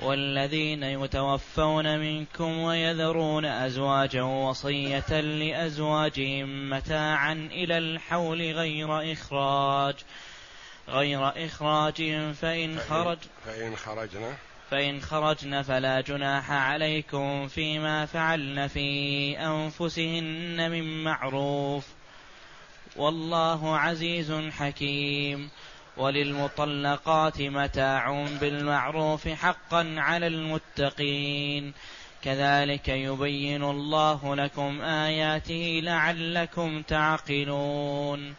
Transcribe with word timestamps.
والذين 0.00 0.82
يتوفون 0.82 1.98
منكم 1.98 2.58
ويذرون 2.58 3.44
أزواجا 3.44 4.22
وصية 4.22 5.20
لأزواجهم 5.20 6.70
متاعا 6.70 7.32
إلى 7.32 7.78
الحول 7.78 8.52
غير 8.52 9.12
إخراج 9.12 9.94
غير 10.88 11.46
إخراج 11.46 11.94
فإن 12.32 12.78
خرج 12.78 13.18
فإن 13.44 13.76
خرجنا. 13.76 14.36
فإن 14.70 15.00
خرجن 15.00 15.62
فلا 15.62 16.00
جناح 16.00 16.50
عليكم 16.50 17.48
فيما 17.48 18.06
فعلن 18.06 18.66
في 18.66 19.38
أنفسهن 19.38 20.70
من 20.70 21.04
معروف. 21.04 21.86
والله 22.96 23.76
عزيز 23.78 24.32
حكيم. 24.32 25.50
وللمطلقات 25.98 27.40
متاع 27.40 28.26
بالمعروف 28.40 29.28
حقا 29.28 29.94
على 29.98 30.26
المتقين. 30.26 31.72
كذلك 32.24 32.88
يبين 32.88 33.62
الله 33.62 34.36
لكم 34.36 34.80
آياته 34.80 35.80
لعلكم 35.82 36.82
تعقلون. 36.82 38.34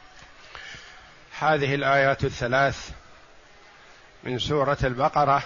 هذه 1.39 1.75
الآيات 1.75 2.23
الثلاث 2.23 2.91
من 4.23 4.39
سورة 4.39 4.77
البقرة 4.83 5.43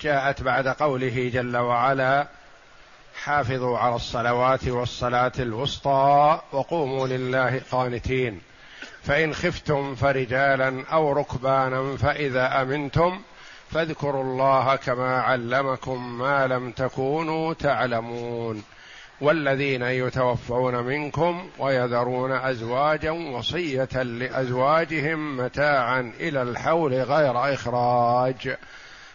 جاءت 0.00 0.42
بعد 0.42 0.68
قوله 0.68 1.30
جل 1.34 1.56
وعلا 1.56 2.28
حافظوا 3.24 3.78
على 3.78 3.94
الصلوات 3.94 4.68
والصلاة 4.68 5.32
الوسطى 5.38 6.40
وقوموا 6.52 7.06
لله 7.06 7.60
قانتين 7.70 8.40
فإن 9.02 9.34
خفتم 9.34 9.94
فرجالا 9.94 10.84
أو 10.92 11.12
ركبانا 11.12 11.96
فإذا 11.96 12.62
أمنتم 12.62 13.20
فاذكروا 13.70 14.22
الله 14.22 14.76
كما 14.76 15.20
علمكم 15.20 16.18
ما 16.18 16.46
لم 16.46 16.72
تكونوا 16.72 17.54
تعلمون. 17.54 18.62
والذين 19.20 19.82
يتوفون 19.82 20.74
منكم 20.74 21.50
ويذرون 21.58 22.32
أزواجا 22.32 23.10
وصية 23.10 24.02
لأزواجهم 24.02 25.36
متاعا 25.36 26.12
إلى 26.20 26.42
الحول 26.42 26.94
غير 26.94 27.54
إخراج. 27.54 28.56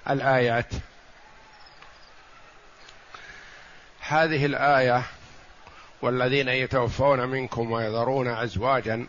الآيات. 0.09 0.73
هذه 4.07 4.45
الآية 4.45 5.03
والذين 6.01 6.49
يتوفون 6.49 7.29
منكم 7.29 7.71
ويذرون 7.71 8.27
أزواجا 8.27 9.05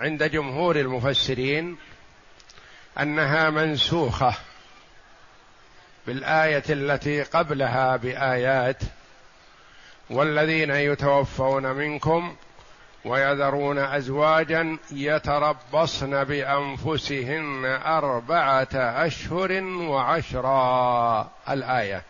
عند 0.00 0.30
جمهور 0.30 0.76
المفسرين 0.76 1.76
أنها 3.00 3.50
منسوخة 3.50 4.34
بالآية 6.06 6.62
التي 6.70 7.22
قبلها 7.22 7.96
بآيات 7.96 8.78
والذين 10.10 10.70
يتوفون 10.70 11.66
منكم 11.66 12.36
ويذرون 13.04 13.78
أزواجا 13.78 14.78
يتربصن 14.92 16.24
بأنفسهن 16.24 17.64
أربعة 17.84 18.68
أشهر 18.74 19.62
وعشرا 19.62 21.30
الآية. 21.48 22.02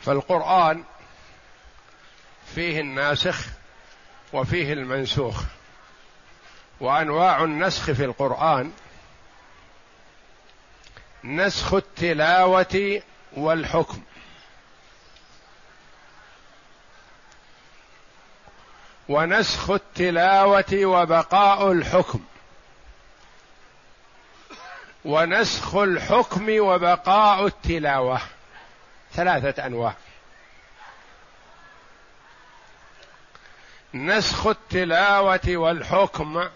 فالقرآن 0.00 0.84
فيه 2.54 2.80
الناسخ 2.80 3.46
وفيه 4.32 4.72
المنسوخ. 4.72 5.42
وأنواع 6.80 7.44
النسخ 7.44 7.90
في 7.90 8.04
القرآن 8.04 8.72
نسخ 11.24 11.74
التلاوة 11.74 13.02
والحكم. 13.32 14.02
ونسخ 19.08 19.70
التلاوة 19.70 20.84
وبقاء 20.84 21.72
الحكم. 21.72 22.20
ونسخ 25.04 25.74
الحكم 25.74 26.46
وبقاء 26.58 27.46
التلاوة. 27.46 28.20
ثلاثة 29.12 29.66
أنواع. 29.66 29.94
نسخ 33.94 34.46
التلاوة 34.46 35.40
والحكم 35.48 36.48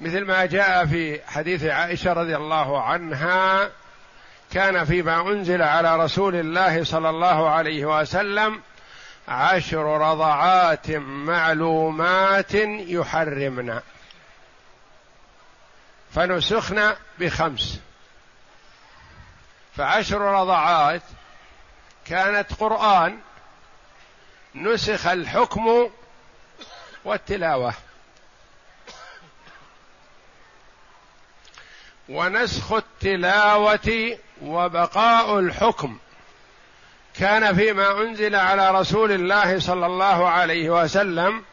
مثل 0.00 0.24
ما 0.24 0.46
جاء 0.46 0.86
في 0.86 1.20
حديث 1.26 1.64
عائشة 1.64 2.12
رضي 2.12 2.36
الله 2.36 2.82
عنها 2.82 3.70
كان 4.52 4.84
فيما 4.84 5.20
أنزل 5.20 5.62
على 5.62 5.96
رسول 5.96 6.34
الله 6.34 6.84
صلى 6.84 7.10
الله 7.10 7.50
عليه 7.50 8.00
وسلم 8.00 8.62
عشر 9.28 9.84
رضعات 10.00 10.90
معلومات 11.00 12.54
يحرمن. 12.54 13.80
فنسخن 16.14 16.94
بخمس. 17.18 17.80
فعشر 19.76 20.20
رضعات 20.20 21.02
كانت 22.04 22.54
قرآن 22.54 23.18
نسخ 24.54 25.06
الحكم 25.06 25.90
والتلاوة. 27.06 27.74
ونسخ 32.08 32.72
التلاوة 32.72 34.18
وبقاء 34.42 35.38
الحكم. 35.38 35.98
كان 37.14 37.56
فيما 37.56 38.00
أنزل 38.00 38.34
على 38.34 38.70
رسول 38.70 39.12
الله 39.12 39.58
صلى 39.60 39.86
الله 39.86 40.28
عليه 40.28 40.70
وسلم 40.70 41.44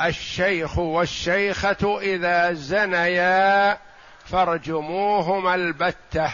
الشيخ 0.00 0.78
والشيخة 0.78 1.98
إذا 2.00 2.52
زنيا 2.52 3.78
فارجموهما 4.26 5.54
البتة. 5.54 6.32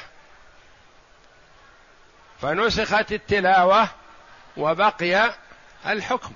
فنسخت 2.42 3.12
التلاوة 3.12 3.88
وبقي 4.56 5.34
الحكم. 5.86 6.32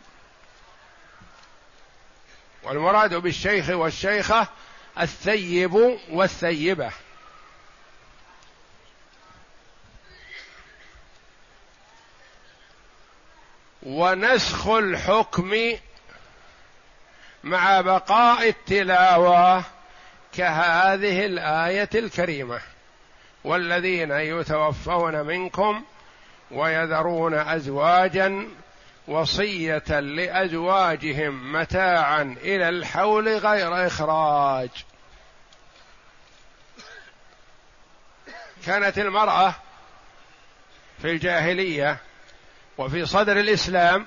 والمراد 2.64 3.14
بالشيخ 3.14 3.70
والشيخة 3.70 4.48
الثيب 5.00 5.98
والثيبة. 6.10 6.90
ونسخ 13.82 14.66
الحكم 14.66 15.54
مع 17.44 17.80
بقاء 17.80 18.48
التلاوة 18.48 19.64
كهذه 20.32 21.26
الآية 21.26 21.90
الكريمة. 21.94 22.60
والذين 23.44 24.10
يتوفون 24.10 25.26
منكم 25.26 25.84
ويذرون 26.50 27.34
أزواجا 27.34 28.48
وصية 29.08 30.00
لأزواجهم 30.00 31.52
متاعا 31.52 32.36
إلى 32.40 32.68
الحول 32.68 33.28
غير 33.28 33.86
إخراج. 33.86 34.70
كانت 38.66 38.98
المرأة 38.98 39.54
في 41.02 41.10
الجاهلية 41.10 41.98
وفي 42.78 43.06
صدر 43.06 43.40
الإسلام 43.40 44.06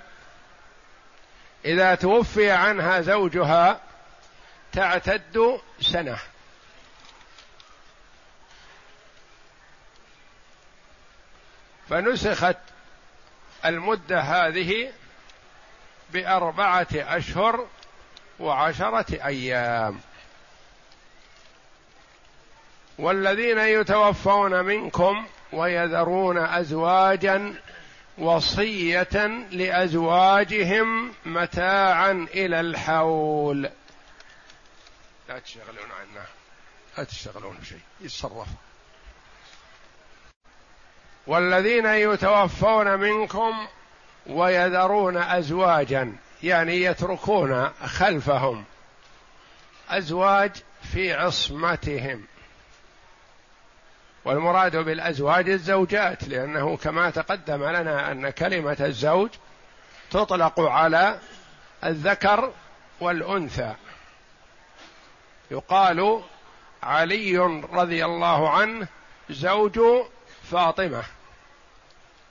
إذا 1.66 1.96
توفي 1.96 2.52
عنها 2.52 3.02
زوجها 3.02 3.82
تعتد 4.72 5.62
سنة. 5.82 6.18
فنسخت 11.90 12.58
المدة 13.68 14.20
هذه 14.20 14.92
بأربعة 16.14 16.88
أشهر 16.94 17.68
وعشرة 18.40 19.26
أيام. 19.26 20.00
والذين 23.00 23.58
يتوفون 23.58 24.66
منكم 24.66 25.26
ويذرون 25.54 26.38
أزواجا 26.38 27.56
وصية 28.18 29.28
لأزواجهم 29.52 31.14
متاعا 31.26 32.28
إلى 32.34 32.60
الحول. 32.60 33.70
لا 35.30 35.40
تشغلون 35.40 35.92
عنه 36.00 36.26
لا 36.98 37.04
تشتغلون 37.04 37.58
بشيء 37.58 37.80
يتصرف. 38.02 38.48
والذين 41.28 41.86
يتوفون 41.86 43.00
منكم 43.00 43.68
ويذرون 44.28 45.18
أزواجا 45.18 46.16
يعني 46.44 46.82
يتركون 46.82 47.70
خلفهم 47.70 48.64
أزواج 49.90 50.52
في 50.94 51.14
عصمتهم. 51.14 52.24
والمراد 54.26 54.76
بالأزواج 54.76 55.50
الزوجات 55.50 56.28
لأنه 56.28 56.78
كما 56.78 57.10
تقدم 57.10 57.64
لنا 57.64 58.12
أن 58.12 58.30
كلمة 58.30 58.78
الزوج 58.80 59.30
تطلق 60.12 60.60
على 60.60 61.20
الذكر 61.84 62.54
والأنثى. 63.00 63.76
يقال 65.52 66.24
علي 66.84 67.38
رضي 67.74 68.06
الله 68.06 68.50
عنه 68.50 68.88
زوج 69.30 69.80
فاطمة. 70.52 71.04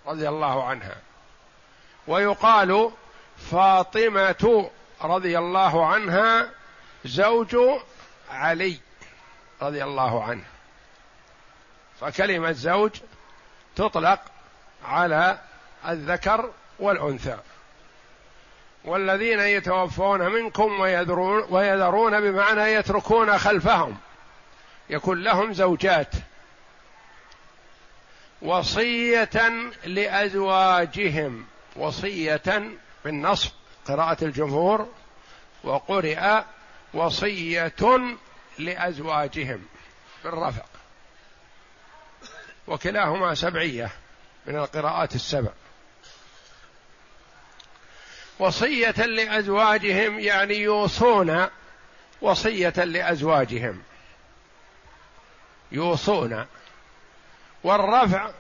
رضي 0.07 0.29
الله 0.29 0.65
عنها. 0.65 0.97
ويقال 2.07 2.91
فاطمة 3.51 4.71
رضي 5.03 5.39
الله 5.39 5.87
عنها 5.87 6.51
زوج 7.05 7.57
علي 8.31 8.79
رضي 9.63 9.85
الله 9.85 10.25
عنه. 10.25 10.45
فكلمة 12.01 12.53
زوج 12.53 12.91
تطلق 13.77 14.21
على 14.85 15.39
الذكر 15.89 16.51
والأنثى. 16.79 17.39
والذين 18.85 19.41
يتوفون 19.41 20.21
منكم 20.21 20.81
ويذرون, 20.81 21.47
ويذرون 21.51 22.21
بمعنى 22.21 22.63
يتركون 22.63 23.39
خلفهم. 23.39 23.97
يكون 24.91 25.23
لهم 25.23 25.53
زوجات. 25.53 26.11
وصية 28.43 29.71
لأزواجهم. 29.85 31.47
وصية 31.77 32.71
بالنصب 33.05 33.51
قراءة 33.89 34.25
الجمهور. 34.25 34.89
وقرئ 35.65 36.43
وصية 36.95 37.75
لأزواجهم 38.59 39.63
بالرفع 40.25 40.63
وكلاهما 42.67 43.35
سبعية 43.35 43.91
من 44.47 44.57
القراءات 44.57 45.15
السبع. 45.15 45.51
وصية 48.39 48.91
لأزواجهم 49.07 50.21
يعني 50.21 50.55
يوصون 50.55 51.47
وصية 52.21 52.85
لأزواجهم. 52.85 53.83
يوصون 55.73 56.47
والرفع 57.65 58.31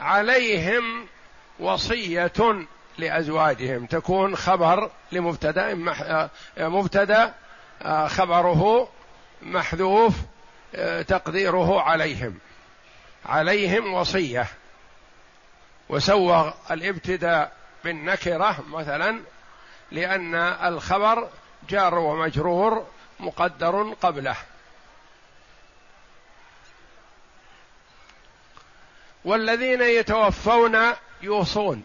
عليهم 0.00 1.06
وصية 1.58 2.66
لأزواجهم. 2.98 3.86
تكون 3.86 4.36
خبر 4.36 4.90
لمبتدا 5.12 5.74
مبتدا 6.58 7.34
خبره 8.06 8.88
محذوف 9.42 10.14
تقديره 11.08 11.80
عليهم. 11.80 12.38
عليهم 13.26 13.94
وصية. 13.94 14.46
وسوغ 15.88 16.50
الابتداء 16.70 17.52
بالنكرة 17.84 18.64
مثلا 18.68 19.20
لأن 19.90 20.34
الخبر 20.34 21.28
جار 21.68 21.94
ومجرور 21.94 22.86
مقدر 23.20 23.94
قبله. 24.02 24.36
والذين 29.24 29.82
يتوفون 29.82 30.78
يوصون. 31.22 31.82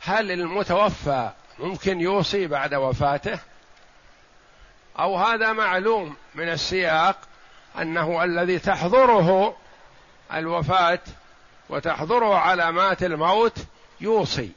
هل 0.00 0.30
المتوفى 0.30 1.30
ممكن 1.58 2.00
يوصي 2.00 2.46
بعد 2.46 2.74
وفاته؟ 2.74 3.38
أو 4.98 5.16
هذا 5.16 5.52
معلوم 5.52 6.16
من 6.34 6.48
السياق 6.48 7.16
أنه 7.78 8.24
الذي 8.24 8.58
تحضره 8.58 9.56
الوفاة 10.34 11.00
وتحضره 11.68 12.38
علامات 12.38 13.02
الموت 13.02 13.58
يوصي. 14.00 14.50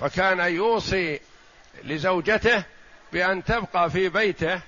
فكان 0.00 0.40
يوصي 0.40 1.20
لزوجته 1.84 2.64
بأن 3.12 3.44
تبقى 3.44 3.90
في 3.90 4.08
بيته 4.08 4.60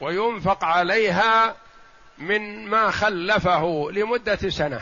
وينفق 0.00 0.64
عليها 0.64 1.56
من 2.18 2.66
ما 2.66 2.90
خلفه 2.90 3.88
لمدة 3.92 4.50
سنة. 4.50 4.80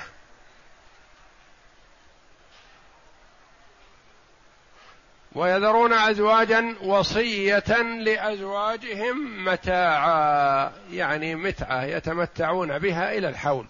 ويذرون 5.33 5.93
ازواجا 5.93 6.77
وصية 6.83 7.83
لأزواجهم 7.83 9.45
متاعا 9.45 10.73
يعني 10.91 11.35
متعة 11.35 11.85
يتمتعون 11.85 12.79
بها 12.79 13.13
إلى 13.13 13.29
الحول. 13.29 13.67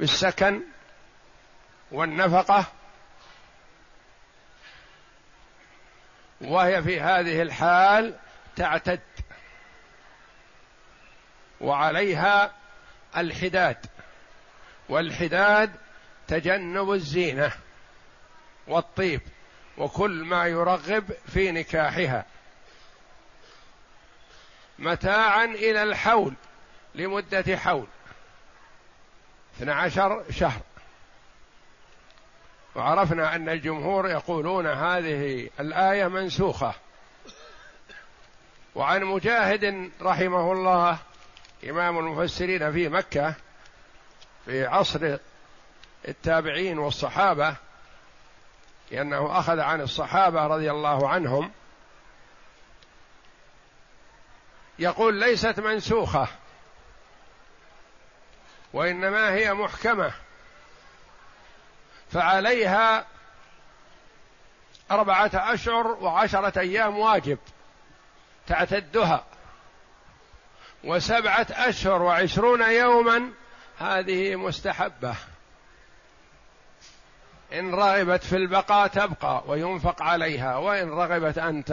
بالسكن 0.00 0.62
والنفقة. 1.92 2.64
وهي 6.40 6.82
في 6.82 7.00
هذه 7.00 7.42
الحال 7.42 8.14
تعتد. 8.56 9.00
وعليها 11.60 12.61
الحداد. 13.16 13.86
والحداد 14.88 15.72
تجنب 16.28 16.92
الزينة 16.92 17.52
والطيب 18.66 19.20
وكل 19.78 20.24
ما 20.24 20.46
يرغب 20.46 21.04
في 21.26 21.50
نكاحها. 21.50 22.24
متاعا 24.78 25.44
إلى 25.44 25.82
الحول 25.82 26.34
لمدة 26.94 27.56
حول 27.56 27.86
اثنا 29.56 29.74
عشر 29.74 30.24
شهر. 30.30 30.60
وعرفنا 32.74 33.34
أن 33.34 33.48
الجمهور 33.48 34.10
يقولون 34.10 34.66
هذه 34.66 35.50
الآية 35.60 36.08
منسوخة. 36.08 36.74
وعن 38.74 39.04
مجاهد 39.04 39.90
رحمه 40.02 40.52
الله 40.52 40.98
إمام 41.64 41.98
المفسرين 41.98 42.72
في 42.72 42.88
مكة 42.88 43.34
في 44.44 44.66
عصر 44.66 45.18
التابعين 46.08 46.78
والصحابة 46.78 47.56
لأنه 48.90 49.38
أخذ 49.38 49.60
عن 49.60 49.80
الصحابة 49.80 50.46
رضي 50.46 50.70
الله 50.70 51.08
عنهم 51.08 51.52
يقول 54.78 55.14
ليست 55.14 55.60
منسوخة 55.60 56.28
وإنما 58.72 59.32
هي 59.32 59.54
محكمة 59.54 60.12
فعليها 62.12 63.06
أربعة 64.90 65.30
أشهر 65.34 65.86
وعشرة 65.86 66.60
أيام 66.60 66.98
واجب 66.98 67.38
تعتدها. 68.46 69.24
وسبعة 70.84 71.46
أشهر 71.50 72.02
وعشرون 72.02 72.62
يوما 72.62 73.30
هذه 73.78 74.36
مستحبة. 74.36 75.14
إن 77.52 77.74
رغبت 77.74 78.24
في 78.24 78.36
البقاء 78.36 78.86
تبقى 78.86 79.42
وينفق 79.46 80.02
عليها. 80.02 80.56
وإن 80.56 80.90
رغبت 80.90 81.38
أن 81.38 81.64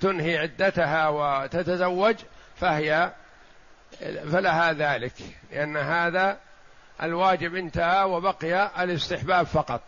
تنهي 0.00 0.38
عدتها 0.38 1.08
وتتزوج 1.08 2.16
فهي 2.56 3.12
فلها 4.32 4.72
ذلك. 4.72 5.12
لأن 5.50 5.76
هذا 5.76 6.38
الواجب 7.02 7.54
انتهى 7.54 8.04
وبقي 8.04 8.84
الاستحباب 8.84 9.46
فقط. 9.46 9.82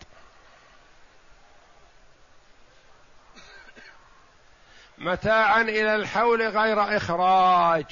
متاعا 4.99 5.63
إلى 5.63 5.95
الحول 5.95 6.43
غير 6.43 6.97
إخراج. 6.97 7.85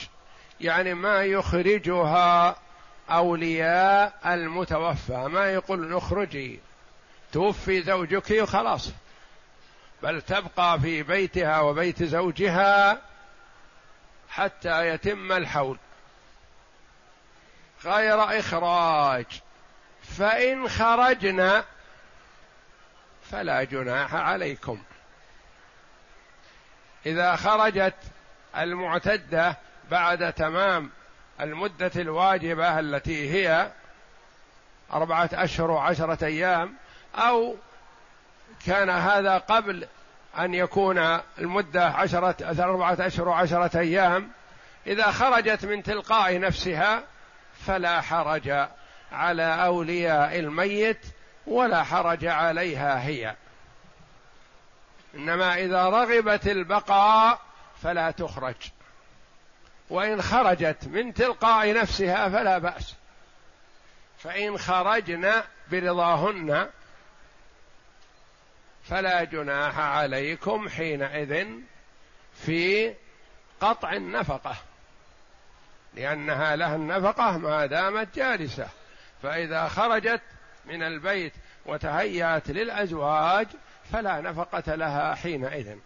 يعني 0.60 0.94
ما 0.94 1.22
يخرجها 1.22 2.56
أولياء 3.10 4.12
المتوفى. 4.26 5.16
ما 5.16 5.46
يقول 5.52 5.94
اخرجي 5.96 6.60
توفي 7.32 7.82
زوجك 7.82 8.30
وخلاص. 8.30 8.90
بل 10.02 10.22
تبقى 10.22 10.80
في 10.80 11.02
بيتها 11.02 11.60
وبيت 11.60 12.02
زوجها 12.02 12.98
حتى 14.28 14.88
يتم 14.88 15.32
الحول 15.32 15.78
غير 17.84 18.38
إخراج. 18.38 19.26
فإن 20.02 20.68
خرجنا 20.68 21.64
فلا 23.30 23.64
جناح 23.64 24.14
عليكم. 24.14 24.82
إذا 27.06 27.36
خرجت 27.36 27.94
المعتدة 28.56 29.56
بعد 29.90 30.32
تمام 30.32 30.90
المدة 31.40 31.90
الواجبة 31.96 32.78
التي 32.78 33.30
هي 33.30 33.70
أربعة 34.92 35.30
أشهر 35.32 35.70
وعشرة 35.70 36.24
أيام 36.24 36.74
أو 37.14 37.56
كان 38.66 38.90
هذا 38.90 39.38
قبل 39.38 39.86
أن 40.38 40.54
يكون 40.54 41.18
المدة 41.38 41.86
عشرة 41.86 42.62
أربعة 42.64 42.96
أشهر 43.00 43.28
وعشرة 43.28 43.78
أيام 43.78 44.30
إذا 44.86 45.10
خرجت 45.10 45.64
من 45.64 45.82
تلقاء 45.82 46.40
نفسها 46.40 47.02
فلا 47.66 48.00
حرج 48.00 48.68
على 49.12 49.64
أولياء 49.66 50.38
الميت 50.38 51.06
ولا 51.46 51.82
حرج 51.82 52.26
عليها 52.26 53.02
هي. 53.06 53.34
إنما 55.14 55.54
إذا 55.58 55.84
رغبت 55.84 56.46
البقاء 56.46 57.40
فلا 57.82 58.10
تخرج. 58.10 58.54
وإن 59.90 60.22
خرجت 60.22 60.84
من 60.86 61.14
تلقاء 61.14 61.74
نفسها 61.74 62.28
فلا 62.28 62.58
بأس. 62.58 62.94
فإن 64.18 64.58
خرجن 64.58 65.32
برضاهن 65.70 66.70
فلا 68.84 69.24
جناح 69.24 69.78
عليكم 69.78 70.68
حينئذ 70.68 71.46
في 72.34 72.94
قطع 73.60 73.92
النفقة. 73.92 74.56
لأنها 75.94 76.56
لها 76.56 76.76
النفقة 76.76 77.38
ما 77.38 77.66
دامت 77.66 78.16
جالسة. 78.16 78.68
فإذا 79.22 79.68
خرجت 79.68 80.20
من 80.64 80.82
البيت 80.82 81.32
وتهيأت 81.66 82.50
للأزواج 82.50 83.46
فلا 83.92 84.20
نفقة 84.20 84.74
لها 84.74 85.14
حينئذ. 85.14 85.76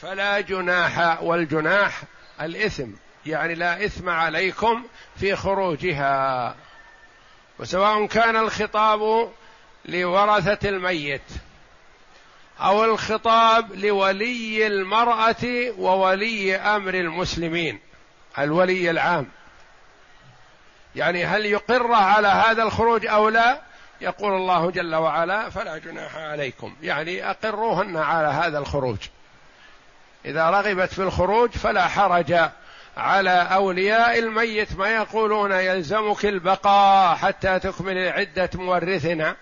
فلا 0.00 0.40
جناح 0.40 1.22
والجناح 1.22 2.02
الإثم 2.40 2.90
يعني 3.26 3.54
لا 3.54 3.84
إثم 3.84 4.08
عليكم 4.08 4.84
في 5.16 5.36
خروجها. 5.36 6.54
وسواء 7.58 8.06
كان 8.06 8.36
الخطاب 8.36 9.32
لورثة 9.84 10.68
الميت 10.68 11.22
أو 12.60 12.84
الخطاب 12.84 13.74
لولي 13.74 14.66
المرأة 14.66 15.72
وولي 15.78 16.56
أمر 16.56 16.94
المسلمين 16.94 17.80
الولي 18.38 18.90
العام. 18.90 19.26
يعني 20.96 21.24
هل 21.24 21.46
يقر 21.46 21.92
على 21.92 22.28
هذا 22.28 22.62
الخروج 22.62 23.06
أو 23.06 23.28
لا؟ 23.28 23.67
يقول 24.00 24.32
الله 24.32 24.70
جل 24.70 24.94
وعلا 24.94 25.50
فلا 25.50 25.78
جناح 25.78 26.16
عليكم. 26.16 26.74
يعني 26.82 27.30
أقروهن 27.30 27.96
على 27.96 28.28
هذا 28.28 28.58
الخروج. 28.58 28.98
إذا 30.24 30.50
رغبت 30.50 30.92
في 30.92 31.02
الخروج 31.02 31.50
فلا 31.50 31.88
حرج 31.88 32.34
على 32.96 33.30
أولياء 33.30 34.18
الميت. 34.18 34.76
ما 34.76 34.88
يقولون 34.88 35.52
يلزمك 35.52 36.26
البقاء 36.26 37.16
حتى 37.16 37.58
تكمل 37.58 38.08
عدة 38.08 38.50
مورثنا. 38.54 39.36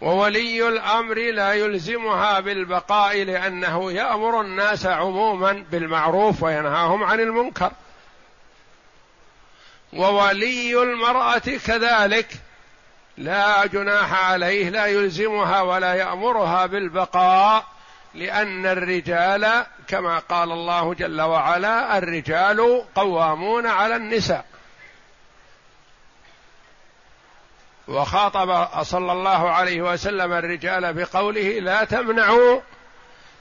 وولي 0.00 0.68
الأمر 0.68 1.14
لا 1.14 1.52
يلزمها 1.52 2.40
بالبقاء 2.40 3.24
لأنه 3.24 3.92
يأمر 3.92 4.40
الناس 4.40 4.86
عموما 4.86 5.64
بالمعروف 5.70 6.42
وينهاهم 6.42 7.04
عن 7.04 7.20
المنكر. 7.20 7.72
وولي 9.94 10.82
المرأة 10.82 11.38
كذلك. 11.38 12.28
لا 13.18 13.66
جناح 13.66 14.30
عليه 14.30 14.70
لا 14.70 14.86
يلزمها 14.86 15.60
ولا 15.60 15.94
يأمرها 15.94 16.66
بالبقاء 16.66 17.64
لأن 18.14 18.66
الرجال 18.66 19.66
كما 19.88 20.18
قال 20.18 20.52
الله 20.52 20.94
جل 20.94 21.20
وعلا 21.20 21.98
الرجال 21.98 22.84
قوامون 22.94 23.66
على 23.66 23.96
النساء. 23.96 24.44
وخاطب 27.88 28.82
صلى 28.82 29.12
الله 29.12 29.50
عليه 29.50 29.82
وسلم 29.82 30.32
الرجال 30.32 30.92
بقوله 30.92 31.58
لا 31.60 31.84
تمنعوا 31.84 32.60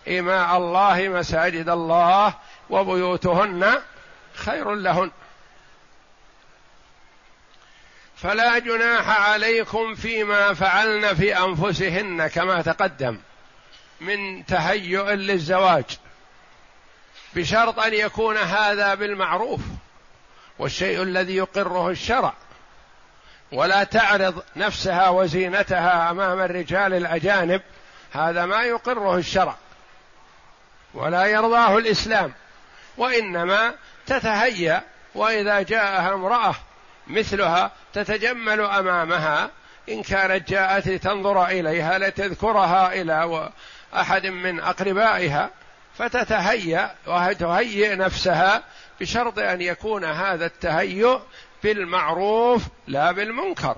إماء 0.08 0.58
الله 0.58 1.08
مساجد 1.10 1.70
الله 1.70 2.34
وبيوتهن 2.70 3.74
خير 4.36 4.72
لهن. 4.74 5.12
فلا 8.24 8.60
جناح 8.60 9.30
عليكم 9.30 9.96
فيما 9.96 10.54
فعلن 10.54 11.14
في 11.14 11.38
أنفسهن 11.38 12.28
كما 12.28 12.62
تقدم 12.62 13.20
من 14.02 14.46
تهيؤ 14.46 15.10
للزواج. 15.10 15.86
بشرط 17.36 17.80
أن 17.80 17.94
يكون 17.94 18.38
هذا 18.38 18.96
بالمعروف 18.96 19.62
والشيء 20.60 21.04
الذي 21.04 21.36
يقره 21.36 21.90
الشرع. 21.90 22.34
ولا 23.52 23.84
تعرض 23.84 24.44
نفسها 24.56 25.10
وزينتها 25.10 26.12
أمام 26.12 26.40
الرجال 26.40 26.94
الأجانب 26.94 27.62
هذا 28.12 28.46
ما 28.46 28.64
يقره 28.64 29.18
الشرع. 29.18 29.56
ولا 30.94 31.26
يرضاه 31.26 31.78
الإسلام 31.78 32.34
وإنما 32.98 33.76
تتهيأ 34.08 34.84
وإذا 35.16 35.62
جاءها 35.62 36.14
امرأة 36.14 36.56
مثلها 37.08 37.72
تتجمل 37.94 38.62
أمامها. 38.62 39.50
إن 39.90 40.04
كانت 40.04 40.50
جاءت 40.50 40.88
لتنظر 40.88 41.46
إليها 41.46 41.98
لتذكرها 41.98 42.94
إلى 42.94 43.50
أحد 43.96 44.26
من 44.26 44.60
أقربائها 44.60 45.50
فتتهيأ 45.98 46.96
وتهيئ 47.08 47.96
نفسها 47.96 48.64
بشرط 49.02 49.40
أن 49.40 49.62
يكون 49.62 50.06
هذا 50.06 50.46
التهيؤ 50.46 51.20
بالمعروف 51.64 52.64
لا 52.88 53.12
بالمنكر. 53.12 53.76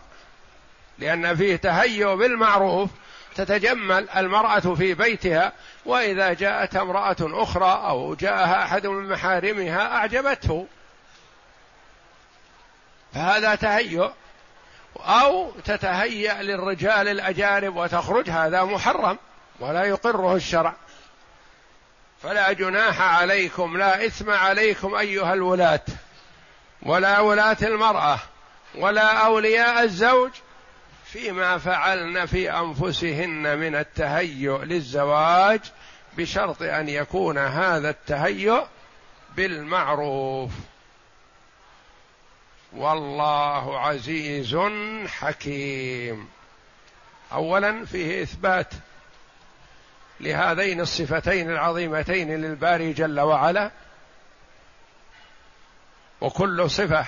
لأن 1.00 1.36
فيه 1.36 1.56
تهيؤ 1.56 2.16
بالمعروف 2.16 2.90
تتجمل 3.36 4.10
المرأة 4.10 4.76
في 4.76 4.94
بيتها 4.94 5.52
وإذا 5.86 6.34
جاءت 6.34 6.76
امرأة 6.76 7.18
أخرى 7.22 7.82
أو 7.88 8.16
جاءها 8.16 8.64
أحد 8.64 8.88
من 8.88 9.10
محارمها 9.10 9.96
أعجبته. 9.96 10.68
فهذا 13.16 13.56
تهيؤ 13.56 14.10
أو 15.00 15.52
تتهيأ 15.52 16.42
للرجال 16.42 17.08
الأجانب 17.08 17.76
وتخرج 17.76 18.30
هذا 18.30 18.64
محرم 18.64 19.18
ولا 19.60 19.84
يقره 19.84 20.36
الشرع. 20.36 20.76
فلا 22.24 22.52
جناح 22.52 23.02
عليكم 23.02 23.78
لا 23.78 24.06
إثم 24.06 24.30
عليكم 24.30 24.96
أيها 24.96 25.34
الولاة 25.34 25.82
ولا 26.82 27.20
ولاة 27.20 27.58
المرأة 27.62 28.20
ولا 28.76 29.26
أولياء 29.26 29.84
الزوج 29.84 30.32
فيما 31.06 31.58
فعلن 31.58 32.26
في 32.26 32.52
أنفسهن 32.52 33.58
من 33.58 33.76
التهيؤ 33.76 34.64
للزواج 34.64 35.62
بشرط 36.18 36.62
أن 36.62 36.90
يكون 36.90 37.38
هذا 37.38 37.90
التهيؤ 37.90 38.64
بالمعروف. 39.36 40.52
والله 42.76 43.80
عزيز 43.80 44.58
حكيم. 45.08 46.28
اولا 47.32 47.86
فيه 47.86 48.24
إثبات 48.24 48.74
لهذين 50.20 50.82
الصفتين 50.82 51.50
العظيمتين 51.52 52.42
للباري 52.42 52.94
جل 52.94 53.20
وعلا 53.20 53.72
وكل 56.22 56.70
صفة 56.70 57.06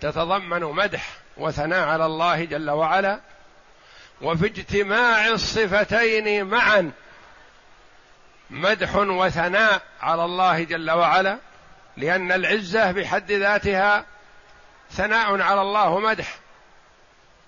تتضمن 0.00 0.60
مدح 0.62 1.10
وثناء 1.36 1.88
على 1.88 2.06
الله 2.06 2.44
جل 2.44 2.70
وعلا 2.70 3.20
وفي 4.22 4.46
اجتماع 4.46 5.28
الصفتين 5.28 6.44
معا 6.44 6.90
مدح 8.50 8.96
وثناء 8.96 9.82
على 10.00 10.24
الله 10.24 10.64
جل 10.64 10.90
وعلا. 10.90 11.38
لأن 11.98 12.32
العزة 12.32 12.92
بحد 12.92 13.32
ذاتها 13.32 14.06
ثناء 14.90 15.40
على 15.40 15.62
الله 15.62 15.88
ومدح 15.88 16.38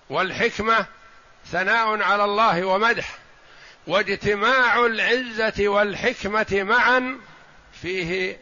والحكمة 0.09 0.85
ثناء 1.45 2.01
على 2.03 2.25
الله 2.25 2.65
ومدح 2.65 3.17
واجتماع 3.87 4.85
العزة 4.85 5.67
والحكمة 5.67 6.47
معا 6.51 7.19
فيه 7.73 8.39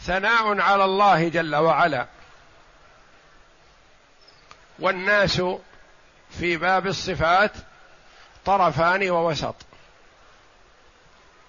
ثناء 0.00 0.60
على 0.60 0.84
الله 0.84 1.28
جل 1.28 1.56
وعلا. 1.56 2.06
والناس 4.78 5.42
في 6.30 6.56
باب 6.56 6.86
الصفات 6.86 7.52
طرفان 8.44 9.10
ووسط 9.10 9.56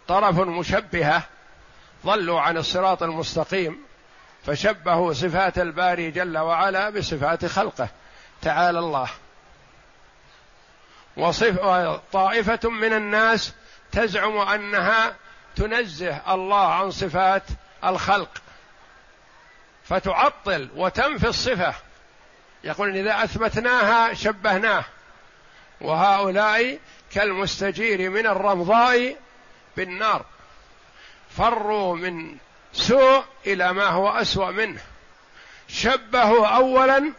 طرف 0.08 0.36
مشبهة 0.40 1.24
ضلوا 2.06 2.42
عن 2.42 2.58
الصراط 2.58 3.04
المستقيم 3.04 3.84
فشبهوا 4.46 5.14
صفات 5.14 5.60
الباري 5.60 6.12
جل 6.12 6.38
وعلا 6.38 6.90
بصفات 6.90 7.46
خلقه. 7.46 7.88
تعالى 8.42 8.80
الله. 8.80 9.10
وطائفة 11.18 12.70
من 12.70 12.94
الناس 12.94 13.54
تزعم 13.92 14.38
أنها 14.38 15.16
تنزه 15.56 16.34
الله 16.34 16.74
عن 16.74 16.92
صفات 16.92 17.44
الخلق. 17.84 18.30
فتعطل 19.84 20.70
وتنفي 20.76 21.28
الصفة. 21.28 21.74
يقول 22.64 22.98
إذا 22.98 23.24
أثبتناها 23.24 24.14
شبهناه. 24.14 24.86
وهؤلاء 25.82 26.80
كالمستجير 27.12 28.10
من 28.10 28.28
الرمضاء 28.28 29.16
بالنار. 29.78 30.26
فروا 31.30 31.96
من 31.96 32.38
سوء 32.74 33.24
إلى 33.48 33.74
ما 33.74 33.86
هو 33.86 34.10
أسوأ 34.10 34.52
منه. 34.52 34.82
شبهوا 35.68 36.48
أولا 36.48 37.14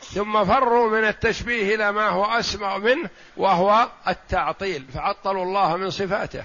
ثم 0.00 0.44
فروا 0.44 0.90
من 0.90 1.08
التشبيه 1.08 1.74
إلى 1.74 1.92
ما 1.92 2.08
هو 2.08 2.24
أسمع 2.24 2.78
منه 2.78 3.10
وهو 3.36 3.88
التعطيل 4.08 4.86
فعطلوا 4.94 5.44
الله 5.44 5.76
من 5.76 5.90
صفاته. 5.90 6.44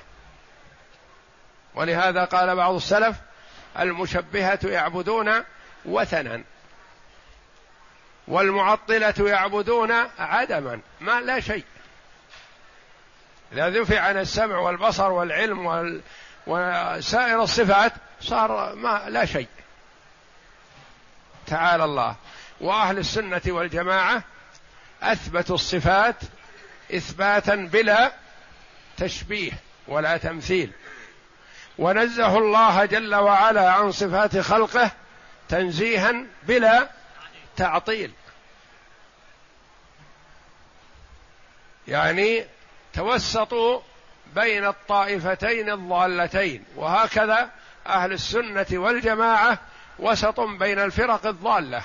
ولهذا 1.75 2.25
قال 2.25 2.55
بعض 2.55 2.75
السلف 2.75 3.15
المشبهة 3.79 4.59
يعبدون 4.63 5.43
وثنا 5.85 6.43
والمعطلة 8.27 9.13
يعبدون 9.19 9.91
عدما 10.19 10.79
ما 11.01 11.21
لا 11.21 11.39
شيء. 11.39 11.65
إذا 13.53 13.69
دفع 13.69 13.99
عن 13.99 14.17
السمع 14.17 14.57
والبصر 14.57 15.11
والعلم 15.11 15.65
وال... 15.65 16.01
وسائر 16.47 17.43
الصفات 17.43 17.93
صار 18.21 18.75
ما 18.75 19.05
لا 19.09 19.25
شيء. 19.25 19.47
تعالى 21.47 21.83
الله. 21.83 22.15
وأهل 22.61 22.97
السنة 22.97 23.41
والجماعة 23.47 24.23
اثبتوا 25.01 25.55
الصفات 25.55 26.15
إثباتا 26.93 27.55
بلا 27.55 28.11
تشبيه 28.97 29.51
ولا 29.87 30.17
تمثيل. 30.17 30.71
ونزهوا 31.77 32.39
الله 32.39 32.85
جل 32.85 33.15
وعلا 33.15 33.71
عن 33.71 33.91
صفات 33.91 34.37
خلقه 34.37 34.91
تنزيها 35.49 36.15
بلا 36.43 36.89
تعطيل. 37.57 38.11
يعني 41.87 42.45
توسطوا 42.93 43.81
بين 44.35 44.67
الطائفتين 44.67 45.69
الضالتين. 45.69 46.63
وهكذا 46.75 47.49
أهل 47.87 48.11
السنة 48.11 48.67
والجماعة 48.71 49.59
وسط 49.99 50.39
بين 50.39 50.79
الفرق 50.79 51.25
الضالة. 51.25 51.81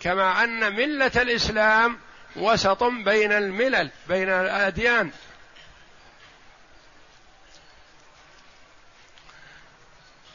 كما 0.00 0.44
أن 0.44 0.72
ملة 0.76 1.12
الإسلام 1.16 1.98
وسط 2.36 2.84
بين 2.84 3.32
الملل 3.32 3.90
بين 4.08 4.28
الأديان. 4.28 5.10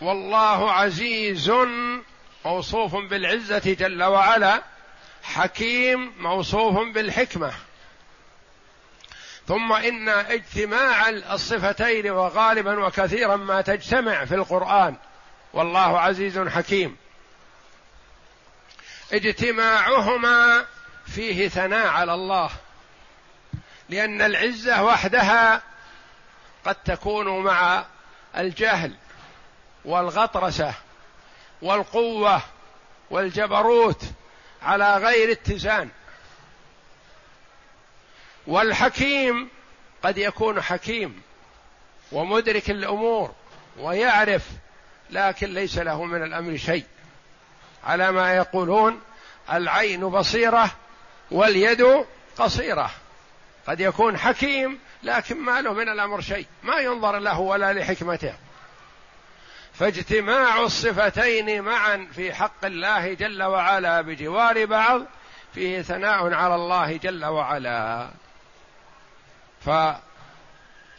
والله 0.01 0.71
عزيز 0.71 1.51
موصوف 2.45 2.95
بالعزة 2.95 3.75
جل 3.79 4.03
وعلا 4.03 4.63
حكيم 5.23 6.13
موصوف 6.17 6.93
بالحكمة. 6.93 7.53
ثم 9.47 9.73
إن 9.73 10.09
اجتماع 10.09 11.09
الصفتين 11.09 12.09
وغالبا 12.09 12.85
وكثيرا 12.85 13.35
ما 13.35 13.61
تجتمع 13.61 14.25
في 14.25 14.35
القرآن. 14.35 14.95
والله 15.53 15.99
عزيز 15.99 16.39
حكيم. 16.39 16.97
اجتماعهما 19.13 20.65
فيه 21.05 21.47
ثناء 21.47 21.87
على 21.87 22.13
الله. 22.13 22.49
لأن 23.89 24.21
العزة 24.21 24.83
وحدها 24.83 25.61
قد 26.65 26.75
تكون 26.75 27.43
مع 27.43 27.85
الجهل 28.37 28.95
والغطرسة 29.85 30.73
والقوة 31.61 32.41
والجبروت 33.09 34.03
على 34.61 34.97
غير 34.97 35.31
اتزان. 35.31 35.89
والحكيم 38.47 39.49
قد 40.03 40.17
يكون 40.17 40.61
حكيم 40.61 41.21
ومدرك 42.11 42.69
الأمور 42.69 43.31
ويعرف 43.79 44.47
لكن 45.09 45.53
ليس 45.53 45.77
له 45.77 46.03
من 46.03 46.23
الأمر 46.23 46.57
شيء. 46.57 46.85
على 47.83 48.11
ما 48.11 48.33
يقولون 48.33 49.01
العين 49.53 50.09
بصيرة 50.09 50.71
واليد 51.31 52.05
قصيرة. 52.37 52.91
قد 53.67 53.79
يكون 53.79 54.17
حكيم 54.17 54.79
لكن 55.03 55.37
ما 55.37 55.61
له 55.61 55.73
من 55.73 55.89
الأمر 55.89 56.21
شيء 56.21 56.45
ما 56.63 56.77
ينظر 56.77 57.19
له 57.19 57.39
ولا 57.39 57.73
لحكمته. 57.73 58.33
فاجتماع 59.73 60.61
الصفتين 60.61 61.61
معا 61.61 62.07
في 62.15 62.33
حق 62.33 62.65
الله 62.65 63.13
جل 63.13 63.43
وعلا 63.43 64.01
بجوار 64.01 64.65
بعض 64.65 65.01
فيه 65.53 65.81
ثناء 65.81 66.33
على 66.33 66.55
الله 66.55 66.97
جل 66.97 67.25
وعلا. 67.25 68.09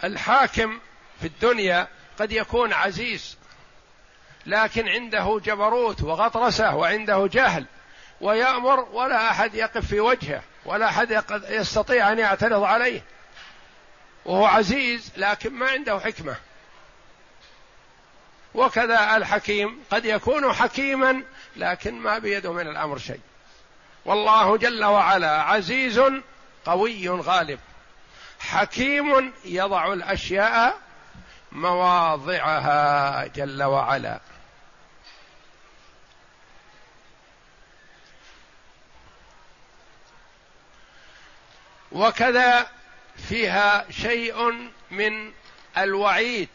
فالحاكم 0.03 0.79
في 1.21 1.27
الدنيا 1.27 1.89
قد 2.19 2.33
يكون 2.33 2.73
عزيز 2.73 3.37
لكن 4.47 4.89
عنده 4.89 5.41
جبروت 5.45 6.03
وغطرسة 6.03 6.77
وعنده 6.77 7.27
جهل 7.33 7.67
ويأمر 8.21 8.81
ولا 8.81 9.31
أحد 9.31 9.55
يقف 9.55 9.87
في 9.87 10.01
وجهه 10.01 10.43
ولا 10.65 10.89
أحد 10.89 11.25
يستطيع 11.49 12.13
أن 12.13 12.19
يعترض 12.19 12.63
عليه. 12.63 13.03
وهو 14.25 14.45
عزيز 14.45 15.13
لكن 15.17 15.53
ما 15.53 15.69
عنده 15.71 15.99
حكمة. 15.99 16.37
وكذا 18.55 19.17
الحكيم 19.17 19.83
قد 19.91 20.05
يكون 20.05 20.53
حكيما 20.53 21.23
لكن 21.57 21.95
ما 21.95 22.19
بيده 22.19 22.53
من 22.53 22.69
الأمر 22.69 22.99
شيء. 22.99 23.21
والله 24.05 24.57
جل 24.57 24.85
وعلا 24.85 25.43
عزيز 25.43 26.03
قوي 26.65 27.09
غالب. 27.09 27.59
حكيم 28.47 29.33
يضع 29.45 29.93
الأشياء 29.93 30.81
مواضعها 31.53 33.27
جل 33.27 33.63
وعلا. 33.63 34.21
وكذا 41.93 42.67
فيها 43.29 43.91
شيء 43.91 44.69
من 44.91 45.33
الوعيد 45.79 46.49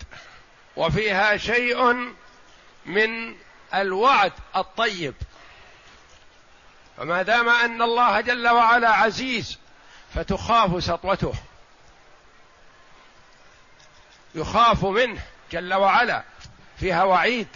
وفيها 0.75 1.37
شيء 1.37 2.13
من 2.85 3.35
الوعد 3.73 4.33
الطيب. 4.55 5.13
فما 6.97 7.21
دام 7.21 7.49
أن 7.49 7.81
الله 7.81 8.21
جل 8.21 8.47
وعلا 8.47 8.89
عزيز 8.89 9.59
فتخاف 10.13 10.83
سطوته. 10.83 11.33
يخاف 14.35 14.85
منه 14.85 15.21
جل 15.51 15.73
وعلا 15.73 16.23
فيها 16.79 17.03
وعيد 17.03 17.47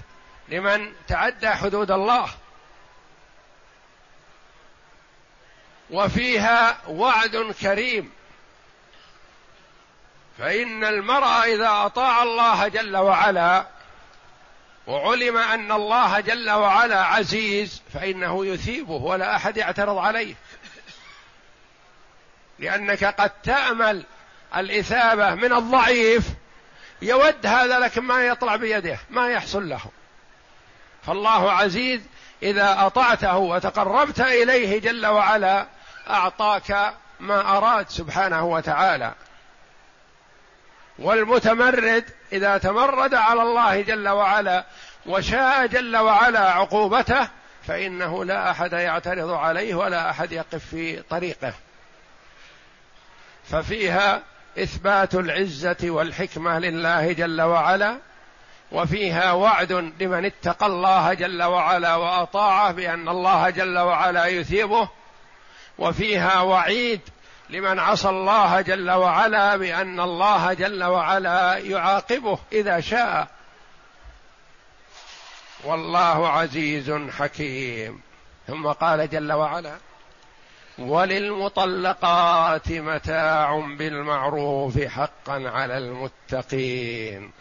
لمن 0.49 0.93
تعدى 1.07 1.49
حدود 1.49 1.91
الله. 1.91 2.29
وفيها 5.89 6.77
وعد 6.87 7.55
كريم. 7.61 8.11
فإن 10.37 10.83
المرء 10.83 11.53
إذا 11.55 11.69
أطاع 11.69 12.23
الله 12.23 12.67
جل 12.67 12.97
وعلا 12.97 13.67
وعلم 14.87 15.37
أن 15.37 15.71
الله 15.71 16.19
جل 16.19 16.49
وعلا 16.49 17.03
عزيز 17.03 17.81
فإنه 17.93 18.45
يثيبه 18.45 18.93
ولا 18.93 19.35
أحد 19.35 19.57
يعترض 19.57 19.97
عليه. 19.97 20.35
لأنك 22.59 23.03
قد 23.03 23.31
تأمل 23.43 24.05
الإثابة 24.55 25.35
من 25.35 25.53
الضعيف 25.53 26.23
يود 27.01 27.45
هذا 27.45 27.79
لكن 27.79 28.01
ما 28.01 28.25
يطلع 28.25 28.55
بيده 28.55 28.99
ما 29.09 29.29
يحصل 29.29 29.69
له. 29.69 29.81
فالله 31.03 31.51
عزيز 31.51 32.01
إذا 32.43 32.75
أطعته 32.85 33.37
وتقربت 33.37 34.21
إليه 34.21 34.79
جل 34.79 35.05
وعلا 35.05 35.65
أعطاك 36.09 36.93
ما 37.19 37.57
أراد 37.57 37.89
سبحانه 37.89 38.45
وتعالى. 38.45 39.13
والمتمرد 40.99 42.05
إذا 42.33 42.57
تمرد 42.57 43.13
على 43.13 43.41
الله 43.41 43.81
جل 43.81 44.09
وعلا 44.09 44.65
وشاء 45.05 45.65
جل 45.65 45.97
وعلا 45.97 46.51
عقوبته 46.51 47.27
فإنه 47.67 48.25
لا 48.25 48.51
أحد 48.51 48.73
يعترض 48.73 49.31
عليه 49.31 49.75
ولا 49.75 50.09
أحد 50.09 50.31
يقف 50.31 50.65
في 50.65 51.01
طريقه. 51.01 51.53
ففيها 53.51 54.21
إثبات 54.57 55.15
العزة 55.15 55.77
والحكمة 55.83 56.59
لله 56.59 57.11
جل 57.11 57.41
وعلا 57.41 57.97
وفيها 58.71 59.31
وعد 59.31 59.71
لمن 59.71 60.25
اتقى 60.25 60.65
الله 60.65 61.13
جل 61.13 61.43
وعلا 61.43 61.95
وأطاعه 61.95 62.71
بأن 62.71 63.09
الله 63.09 63.49
جل 63.49 63.77
وعلا 63.77 64.25
يثيبه 64.25 64.89
وفيها 65.77 66.41
وعيد 66.41 67.01
لمن 67.49 67.79
عصى 67.79 68.09
الله 68.09 68.61
جل 68.61 68.91
وعلا 68.91 69.57
بأن 69.57 69.99
الله 69.99 70.53
جل 70.53 70.83
وعلا 70.83 71.57
يعاقبه 71.57 72.39
إذا 72.51 72.79
شاء. 72.79 73.27
والله 75.63 76.29
عزيز 76.29 76.91
حكيم. 76.91 78.01
ثم 78.47 78.67
قال 78.67 79.09
جل 79.09 79.31
وعلا 79.31 79.75
وللمطلقات 80.77 82.71
متاع 82.71 83.59
بالمعروف 83.59 84.79
حقا 84.79 85.49
على 85.49 85.77
المتقين. 85.77 87.31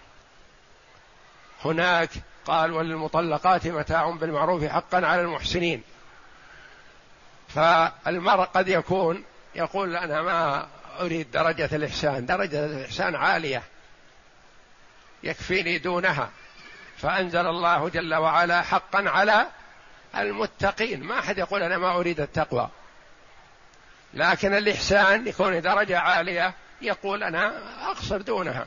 هناك 1.65 2.11
قال 2.47 2.73
وللمطلقات 2.73 3.67
متاع 3.67 4.11
بالمعروف 4.11 4.65
حقا 4.65 5.07
على 5.07 5.21
المحسنين. 5.21 5.83
فالمرء 7.49 8.45
قد 8.45 8.69
يكون 8.69 9.25
يقول 9.55 9.97
أنا 9.97 10.23
ما 10.23 10.67
أريد 11.01 11.31
درجة 11.31 11.77
الإحسان 11.77 12.27
درجة 12.27 12.65
الإحسان 12.67 13.15
عالية. 13.15 13.63
يكفيني 15.23 15.79
دونها. 15.79 16.31
فأنزل 16.97 17.47
الله 17.47 17.89
جل 17.89 18.15
وعلا 18.15 18.63
حقا 18.63 19.09
على 19.09 19.47
المتقين. 20.17 21.03
ما 21.03 21.19
أحد 21.19 21.39
يقول 21.39 21.63
أنا 21.63 21.79
ما 21.79 21.97
أريد 21.97 22.21
التقوى. 22.21 22.69
لكن 24.15 24.55
الإحسان 24.55 25.27
يكون 25.27 25.61
درجة 25.61 25.99
عالية 25.99 26.55
يقول 26.83 27.23
أنا 27.23 27.53
أقصر 27.91 28.21
دونها. 28.21 28.67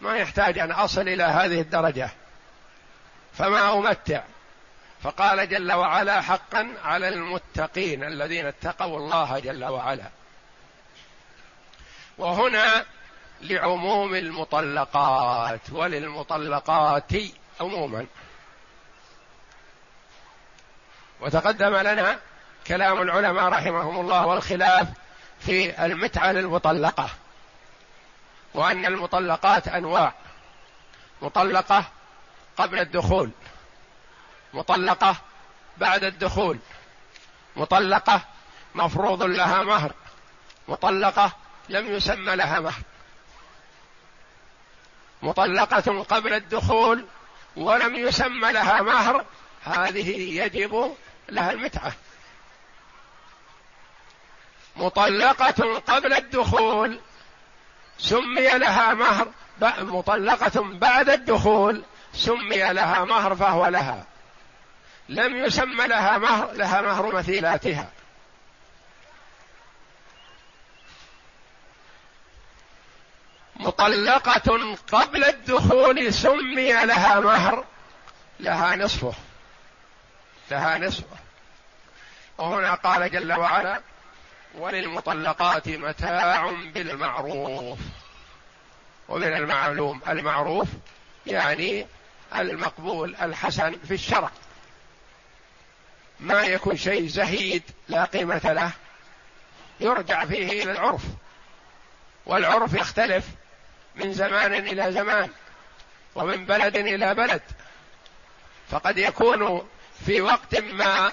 ما 0.00 0.16
يحتاج 0.16 0.58
أن 0.58 0.72
أصل 0.72 1.00
إلى 1.00 1.22
هذه 1.22 1.60
الدرجة. 1.60 2.10
فما 3.32 3.78
أمتع. 3.78 4.22
فقال 5.02 5.48
جل 5.48 5.72
وعلا 5.72 6.20
حقا 6.20 6.74
على 6.84 7.08
المتقين 7.08 8.04
الذين 8.04 8.46
اتقوا 8.46 8.98
الله 8.98 9.38
جل 9.38 9.64
وعلا. 9.64 10.10
وهنا 12.18 12.84
لعموم 13.40 14.14
المطلقات 14.14 15.60
وللمطلقات 15.72 17.12
عموما. 17.60 18.06
وتقدم 21.20 21.76
لنا 21.76 22.18
كلام 22.66 23.02
العلماء 23.02 23.44
رحمهم 23.44 24.00
الله 24.00 24.26
والخلاف 24.26 24.88
في 25.40 25.84
المتعة 25.84 26.32
للمطلقة 26.32 27.10
وأن 28.54 28.86
المطلقات 28.86 29.68
أنواع 29.68 30.12
مطلقة 31.22 31.84
قبل 32.56 32.78
الدخول 32.78 33.30
مطلقة 34.54 35.16
بعد 35.76 36.04
الدخول 36.04 36.58
مطلقة 37.56 38.22
مفروض 38.74 39.22
لها 39.22 39.62
مهر 39.62 39.92
مطلقة 40.68 41.32
لم 41.68 41.94
يسمى 41.94 42.36
لها 42.36 42.60
مهر 42.60 42.82
مطلقة 45.22 46.02
قبل 46.02 46.34
الدخول 46.34 47.04
ولم 47.56 47.96
يسمى 47.96 48.52
لها 48.52 48.82
مهر 48.82 49.24
هذه 49.64 50.10
يجب 50.44 50.94
لها 51.28 51.52
المتعة. 51.52 51.92
مطلقة 54.80 55.78
قبل 55.78 56.12
الدخول. 56.12 57.00
سمي 57.98 58.48
لها 58.58 58.94
مهر 58.94 59.28
مطلقة 59.78 60.62
بعد 60.62 61.10
الدخول. 61.10 61.82
سمي 62.14 62.72
لها 62.72 63.04
مهر 63.04 63.36
فهو 63.36 63.66
لها. 63.66 64.06
لم 65.08 65.36
يسمى 65.36 65.86
لها 65.86 66.18
مهر 66.18 66.52
لها 66.52 66.80
مهر 66.80 67.14
مثيلاتها. 67.14 67.88
مطلقة 73.56 74.76
قبل 74.92 75.24
الدخول 75.24 76.14
سمي 76.14 76.72
لها 76.72 77.20
مهر. 77.20 77.64
لها 78.40 78.76
نصفه. 78.76 79.12
لها 80.50 80.78
نصفه. 80.78 81.16
وهنا 82.38 82.74
قال 82.74 83.10
جل 83.10 83.32
وعلا 83.32 83.80
وللمطلقات 84.54 85.68
متاع 85.68 86.50
بالمعروف. 86.50 87.78
ومن 89.08 89.32
المعلوم 89.32 90.00
المعروف 90.08 90.68
يعني 91.26 91.86
المقبول 92.34 93.16
الحسن 93.22 93.78
في 93.88 93.94
الشرع. 93.94 94.30
ما 96.20 96.42
يكون 96.42 96.76
شيء 96.76 97.06
زهيد 97.06 97.62
لا 97.88 98.04
قيمة 98.04 98.52
له 98.52 98.70
يرجع 99.80 100.24
فيه 100.24 100.62
إلى 100.62 100.72
العرف. 100.72 101.02
والعرف 102.26 102.74
يختلف 102.74 103.24
من 103.96 104.12
زمان 104.12 104.54
إلى 104.54 104.92
زمان 104.92 105.30
ومن 106.14 106.46
بلد 106.46 106.76
إلى 106.76 107.14
بلد. 107.14 107.42
فقد 108.70 108.98
يكون 108.98 109.68
في 110.06 110.20
وقت 110.20 110.60
ما 110.60 111.12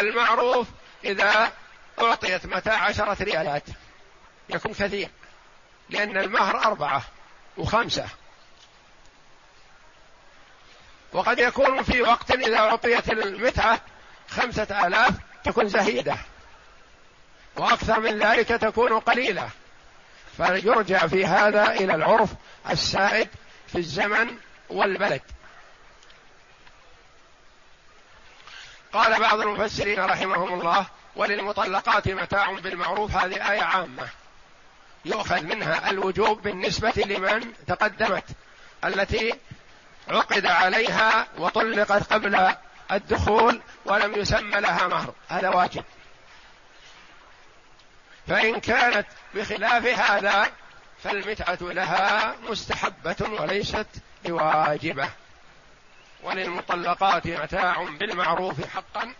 المعروف 0.00 0.68
إذا 1.04 1.52
أعطيت 2.02 2.46
متاع 2.46 2.82
عشرة 2.82 3.22
ريالات. 3.22 3.62
يكون 4.48 4.72
كثير. 4.72 5.08
لأن 5.90 6.16
المهر 6.16 6.64
أربعة 6.64 7.02
وخمسة. 7.56 8.08
وقد 11.12 11.38
يكون 11.38 11.82
في 11.82 12.02
وقت 12.02 12.30
إذا 12.30 12.58
أعطيت 12.58 13.10
المتعة 13.10 13.80
خمسة 14.28 14.86
آلاف 14.86 15.14
تكون 15.44 15.68
زهيدة. 15.68 16.16
وأكثر 17.56 18.00
من 18.00 18.18
ذلك 18.18 18.48
تكون 18.48 19.00
قليلة. 19.00 19.50
فيرجع 20.36 21.06
في 21.06 21.26
هذا 21.26 21.70
إلى 21.70 21.94
العرف 21.94 22.30
السائد 22.70 23.28
في 23.68 23.78
الزمن 23.78 24.36
والبلد. 24.68 25.22
قال 28.92 29.20
بعض 29.20 29.40
المفسرين 29.40 30.00
رحمهم 30.04 30.60
الله 30.60 30.86
وللمطلقات 31.18 32.08
متاع 32.08 32.52
بالمعروف 32.52 33.16
هذه 33.16 33.50
آية 33.52 33.62
عامة. 33.62 34.08
يؤخذ 35.04 35.42
منها 35.42 35.90
الوجوب 35.90 36.42
بالنسبة 36.42 36.92
لمن 37.06 37.52
تقدمت 37.66 38.24
التي 38.84 39.34
عقد 40.08 40.46
عليها 40.46 41.26
وطلقت 41.38 42.12
قبل 42.12 42.54
الدخول 42.92 43.62
ولم 43.84 44.14
يسمى 44.14 44.60
لها 44.60 44.88
مهر. 44.88 45.14
هذا 45.28 45.48
واجب. 45.48 45.84
فإن 48.28 48.60
كانت 48.60 49.06
بخلاف 49.34 49.86
هذا 49.86 50.52
فالمتعة 51.04 51.58
لها 51.60 52.36
مستحبة 52.48 53.16
وليست 53.20 53.86
بواجبة. 54.24 55.08
وللمطلقات 56.22 57.26
متاع 57.26 57.82
بالمعروف 57.82 58.74
حقا. 58.74 59.14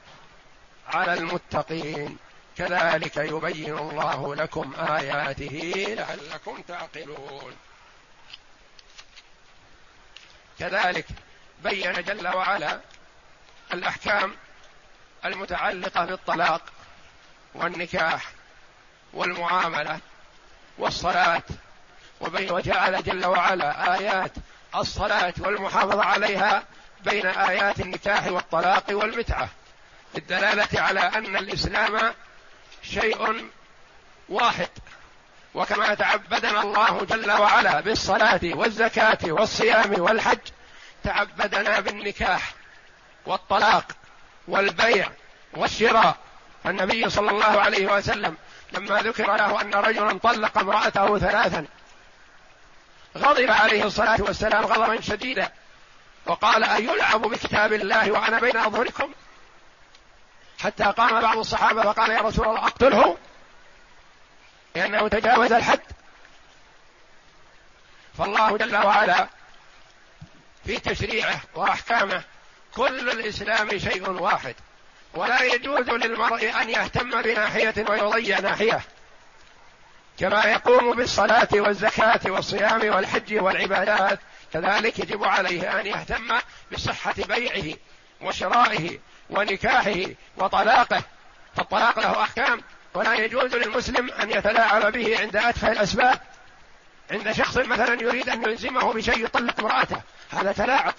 على 0.89 1.15
المتقين. 1.15 2.17
كذلك 2.57 3.17
يبين 3.17 3.79
الله 3.79 4.35
لكم 4.35 4.75
آياته 4.79 5.85
لعلكم 5.89 6.63
تعقلون. 6.63 7.57
كذلك 10.59 11.07
بين 11.65 11.93
جل 11.93 12.29
وعلا 12.29 12.81
الأحكام 13.75 14.37
المتعلقة 15.25 16.05
بالطلاق 16.05 16.63
والنكاح 17.55 18.31
والمعاملة 19.13 19.99
والصلاة. 20.79 21.43
وجعل 22.21 23.03
جل 23.03 23.27
وعلا 23.27 23.99
آيات 23.99 24.33
الصلاة 24.75 25.35
والمحافظة 25.39 26.05
عليها 26.05 26.65
بين 27.05 27.27
آيات 27.27 27.81
النكاح 27.81 28.27
والطلاق 28.27 28.85
والمتعة. 28.91 29.49
الدلالة 30.17 30.81
على 30.81 31.01
أن 31.01 31.37
الإسلام 31.37 32.15
شيء 32.83 33.49
واحد. 34.29 34.69
وكما 35.55 35.95
تعبدنا 35.95 36.63
الله 36.63 37.05
جل 37.11 37.31
وعلا 37.31 37.81
بالصلاة 37.81 38.41
والزكاة 38.45 39.19
والصيام 39.25 40.01
والحج 40.01 40.39
تعبدنا 41.05 41.81
بالنكاح 41.81 42.55
والطلاق 43.27 43.85
والبيع 44.49 45.09
والشراء. 45.53 46.17
النبي 46.67 47.11
صلى 47.11 47.31
الله 47.31 47.61
عليه 47.61 47.93
وسلم 47.93 48.37
لما 48.73 49.01
ذكر 49.01 49.37
له 49.37 49.61
أن 49.61 49.75
رجلا 49.75 50.19
طلق 50.19 50.59
امرأته 50.59 51.19
ثلاثا 51.19 51.67
غضب 53.19 53.51
عليه 53.51 53.85
الصلاة 53.85 54.23
والسلام 54.23 54.65
غضبا 54.67 55.01
شديدا 55.01 55.53
وقال 56.27 56.65
أيلعب 56.65 57.21
بكتاب 57.21 57.73
الله 57.73 58.11
وأنا 58.13 58.41
بين 58.41 58.57
أظهركم 58.57 59.13
حتى 60.59 60.85
قام 60.85 61.21
بعض 61.21 61.39
الصحابة 61.39 61.83
فقال 61.83 62.11
يا 62.11 62.21
رسول 62.21 62.49
الله 62.49 62.67
أقتله. 62.67 63.17
لأنه 64.77 65.09
تجاوز 65.09 65.53
الحد. 65.53 65.81
فالله 68.19 68.57
جل 68.57 68.77
وعلا 68.77 69.29
في 70.67 70.79
تشريعه 70.79 71.41
وأحكامه 71.55 72.23
كل 72.75 73.11
الإسلام 73.11 73.79
شيء 73.79 74.11
واحد. 74.11 74.55
ولا 75.15 75.43
يجوز 75.43 75.91
للمرء 75.91 76.63
أن 76.63 76.71
يهتم 76.71 77.23
بناحية 77.23 77.75
ويضيع 77.89 78.41
ناحية. 78.41 78.81
كما 80.19 80.45
يقوم 80.45 80.97
بالصلاة 80.97 81.49
والزكاة 81.53 82.21
والصيام 82.25 82.95
والحج 82.95 83.39
والعبادات 83.39 84.19
كذلك 84.53 84.99
يجب 84.99 85.25
عليه 85.25 85.81
أن 85.81 85.87
يهتم 85.87 86.39
بصحة 86.73 87.15
بيعه 87.19 87.77
وشرائه. 88.21 88.99
ونكاحه 89.31 90.01
وطلاقه. 90.37 91.03
فالطلاق 91.57 91.99
له 91.99 92.23
أحكام 92.23 92.61
ولا 92.95 93.15
يجوز 93.15 93.55
للمسلم 93.55 94.11
أن 94.11 94.31
يتلاعب 94.31 94.93
به 94.93 95.21
عند 95.21 95.37
أتفه 95.37 95.73
الأسباب. 95.73 96.21
عند 97.11 97.33
شخص 97.33 97.57
مثلا 97.57 98.03
يريد 98.03 98.29
أن 98.29 98.43
يلزمه 98.43 98.93
بشيء 98.93 99.25
يطلق 99.25 99.61
امرأته 99.61 100.01
هذا 100.31 100.53
تلاعب. 100.53 100.95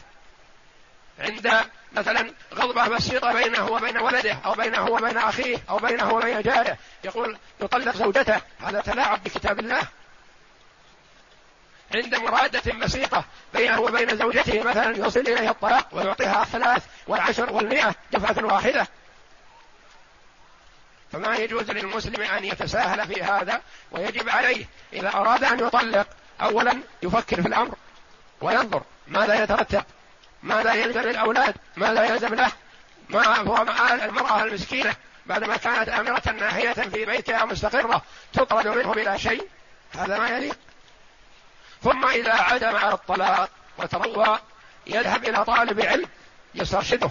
عند 1.19 1.51
مثلا 1.91 2.31
غضبة 2.55 2.87
بسيطة 2.87 3.33
بينه 3.33 3.71
وبين 3.71 3.97
ولده 3.97 4.37
أو 4.45 4.53
بينه 4.53 4.85
وبين 4.85 5.17
أخيه 5.17 5.57
أو 5.69 5.77
بينه 5.77 6.13
وبين 6.13 6.41
جاره 6.41 6.77
يقول 7.03 7.37
يطلق 7.61 7.95
زوجته 7.95 8.41
هذا 8.59 8.81
تلاعب 8.81 9.23
بكتاب 9.23 9.59
الله. 9.59 9.81
عند 11.95 12.15
مرادة 12.15 12.73
بسيطة 12.73 13.25
بينه 13.53 13.79
وبين 13.79 14.17
زوجته 14.17 14.63
مثلا 14.63 14.97
يوصل 14.97 15.19
إليها 15.19 15.51
الطلاق 15.51 15.87
ويعطيها 15.91 16.43
الثلاث 16.43 16.83
والعشر 17.07 17.53
والمئة 17.53 17.95
دفعة 18.11 18.45
واحدة. 18.45 18.87
فما 21.11 21.35
يجوز 21.35 21.71
للمسلم 21.71 22.21
أن 22.21 22.45
يتساهل 22.45 23.07
في 23.07 23.23
هذا 23.23 23.61
ويجب 23.91 24.29
عليه 24.29 24.65
إذا 24.93 25.13
أراد 25.13 25.43
أن 25.43 25.59
يطلق 25.59 26.07
أولا 26.41 26.79
يفكر 27.03 27.41
في 27.41 27.47
الأمر 27.47 27.75
وينظر 28.41 28.83
ماذا 29.07 29.43
يترتب 29.43 29.83
ماذا 30.43 30.73
يلزم 30.73 30.99
الأولاد 30.99 31.55
ماذا 31.77 32.05
يلزم 32.05 32.35
له 32.35 32.51
ما 33.09 33.37
هو 33.37 33.61
المرأة 34.03 34.43
المسكينة 34.43 34.95
بعدما 35.25 35.57
كانت 35.57 35.89
آمرة 35.89 36.31
ناهية 36.31 36.73
في 36.73 37.05
بيتها 37.05 37.45
مستقرة 37.45 38.01
تطرد 38.33 38.67
منه 38.67 38.93
بلا 38.93 39.17
شيء. 39.17 39.47
هذا 39.93 40.17
ما 40.17 40.29
يليق. 40.29 40.57
ثم 41.83 42.05
إذا 42.05 42.33
عدم 42.33 42.75
على 42.75 42.93
الطلاق 42.93 43.49
وتروى 43.77 44.39
يذهب 44.87 45.23
إلى 45.23 45.45
طالب 45.45 45.81
علم 45.81 46.09
يسترشده 46.55 47.09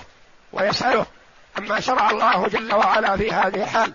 ويسأله 0.52 1.06
عما 1.56 1.80
شرع 1.80 2.10
الله 2.10 2.48
جل 2.48 2.74
وعلا 2.74 3.16
في 3.16 3.32
هذه 3.32 3.62
الحال. 3.62 3.94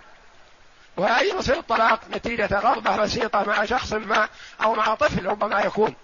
وأي 0.98 1.30
يصير 1.30 1.60
الطلاق 1.60 2.00
نتيجة 2.12 2.60
رغبة 2.60 2.98
بسيطة 2.98 3.44
مع 3.44 3.66
شخص 3.66 3.94
ما 3.94 4.30
أو 4.64 4.76
مع 4.76 4.96
طفل 4.96 5.26
ربما 5.26 5.62
يكون. 5.62 5.96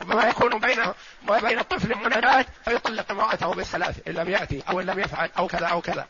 ربما 0.00 0.24
يكون 0.24 0.58
بينه 0.58 0.94
وبين 1.28 1.58
الطفل 1.58 1.94
منادات 1.98 2.46
فيطلق 2.64 3.10
امرأته 3.10 3.54
بالثلاث 3.54 4.08
إن 4.08 4.12
لم 4.12 4.28
يأتي 4.28 4.62
أو 4.68 4.80
إن 4.80 4.86
لم 4.86 4.98
يفعل 4.98 5.30
أو 5.38 5.46
كذا 5.46 5.66
أو 5.66 5.80
كذا. 5.80 6.06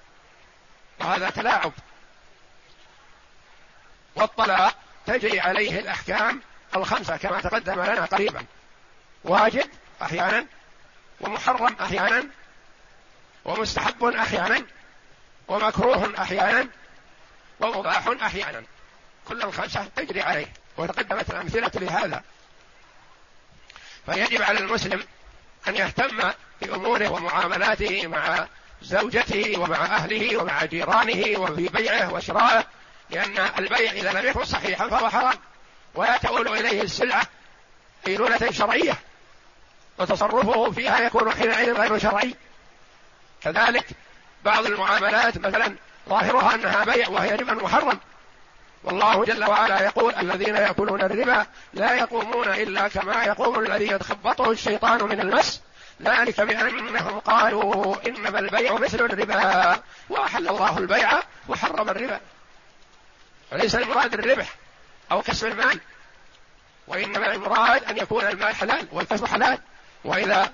وهذا 1.01 1.31
تلاعب. 1.31 1.73
والطلاق 4.17 4.75
تجري 5.07 5.41
عليه 5.41 5.79
الأحكام 5.81 6.43
الخمسة 6.77 7.17
كما 7.17 7.41
تقدم 7.41 7.73
لنا 7.73 8.05
قريبا. 8.05 8.45
واجب 9.25 9.71
أحيانا 10.03 10.47
ومحرم 11.21 11.77
أحيانا 11.81 12.29
ومستحب 13.45 14.05
أحيانا 14.05 14.63
ومكروه 15.49 16.13
أحيانا 16.19 16.69
ومباح 17.61 18.09
أحيانا. 18.23 18.63
كل 19.29 19.43
الخمسة 19.43 19.85
تجري 19.97 20.23
عليه. 20.23 20.53
وتقدمت 20.77 21.31
الأمثلة 21.31 21.71
لهذا. 21.75 22.23
فيجب 24.07 24.43
على 24.43 24.59
المسلم 24.59 25.05
أن 25.69 25.77
يهتم 25.77 26.31
بأموره 26.61 27.09
ومعاملاته 27.09 28.07
مع 28.07 28.47
زوجته 28.83 29.61
ومع 29.61 29.77
أهله 29.77 30.37
ومع 30.37 30.65
جيرانه 30.65 31.39
وفي 31.41 31.69
بيعه 31.69 32.15
وشرائه 32.15 32.65
لأن 33.11 33.39
البيع 33.59 33.93
إذا 33.93 34.13
لم 34.13 34.29
يكن 34.29 34.45
صحيحا 34.45 34.89
فهو 34.89 35.09
حرام. 35.11 35.35
ولا 35.95 36.17
تؤول 36.17 36.49
إليه 36.49 36.83
السلعة 36.83 37.23
قيلولة 38.07 38.51
شرعية. 38.51 38.99
وتصرفه 39.99 40.71
فيها 40.71 41.01
يكون 41.01 41.33
حينئذ 41.33 41.73
غير 41.73 41.99
شرعي. 41.99 42.35
كذلك 43.43 43.87
بعض 44.45 44.67
المعاملات 44.67 45.39
مثلا 45.39 45.75
ظاهرها 46.09 46.55
أنها 46.55 46.85
بيع 46.85 47.09
وهي 47.09 47.35
ربا 47.35 47.55
محرم. 47.55 47.99
والله 48.85 49.25
جل 49.25 49.45
وعلا 49.45 49.83
يقول 49.83 50.15
الذين 50.15 50.57
يأكلون 50.57 51.01
الربا 51.01 51.47
لا 51.75 51.95
يقومون 51.95 52.49
إلا 52.49 52.89
كما 52.89 53.25
يقوم 53.25 53.59
الذي 53.59 53.89
يتخبطه 53.89 54.51
الشيطان 54.51 55.05
من 55.05 55.21
المس. 55.21 55.63
ذلك 56.03 56.41
بأنهم 56.41 57.19
قالوا 57.19 57.97
إنما 58.07 58.39
البيع 58.39 58.75
مثل 58.75 59.01
الربا 59.01 59.83
وأحل 60.09 60.49
الله 60.49 60.79
البيع 60.79 61.23
وحرم 61.49 61.89
الربا. 61.91 62.21
وليس 63.53 63.75
المراد 63.75 64.15
الربح. 64.15 64.55
أو 65.13 65.23
كسب 65.23 65.47
المال 65.47 65.81
وإنما 66.87 67.33
المراد 67.35 67.85
أن 67.85 67.97
يكون 67.97 68.25
المال 68.25 68.55
حلال 68.55 68.89
والكسب 68.93 69.27
حلال. 69.27 69.59
وإذا 70.05 70.53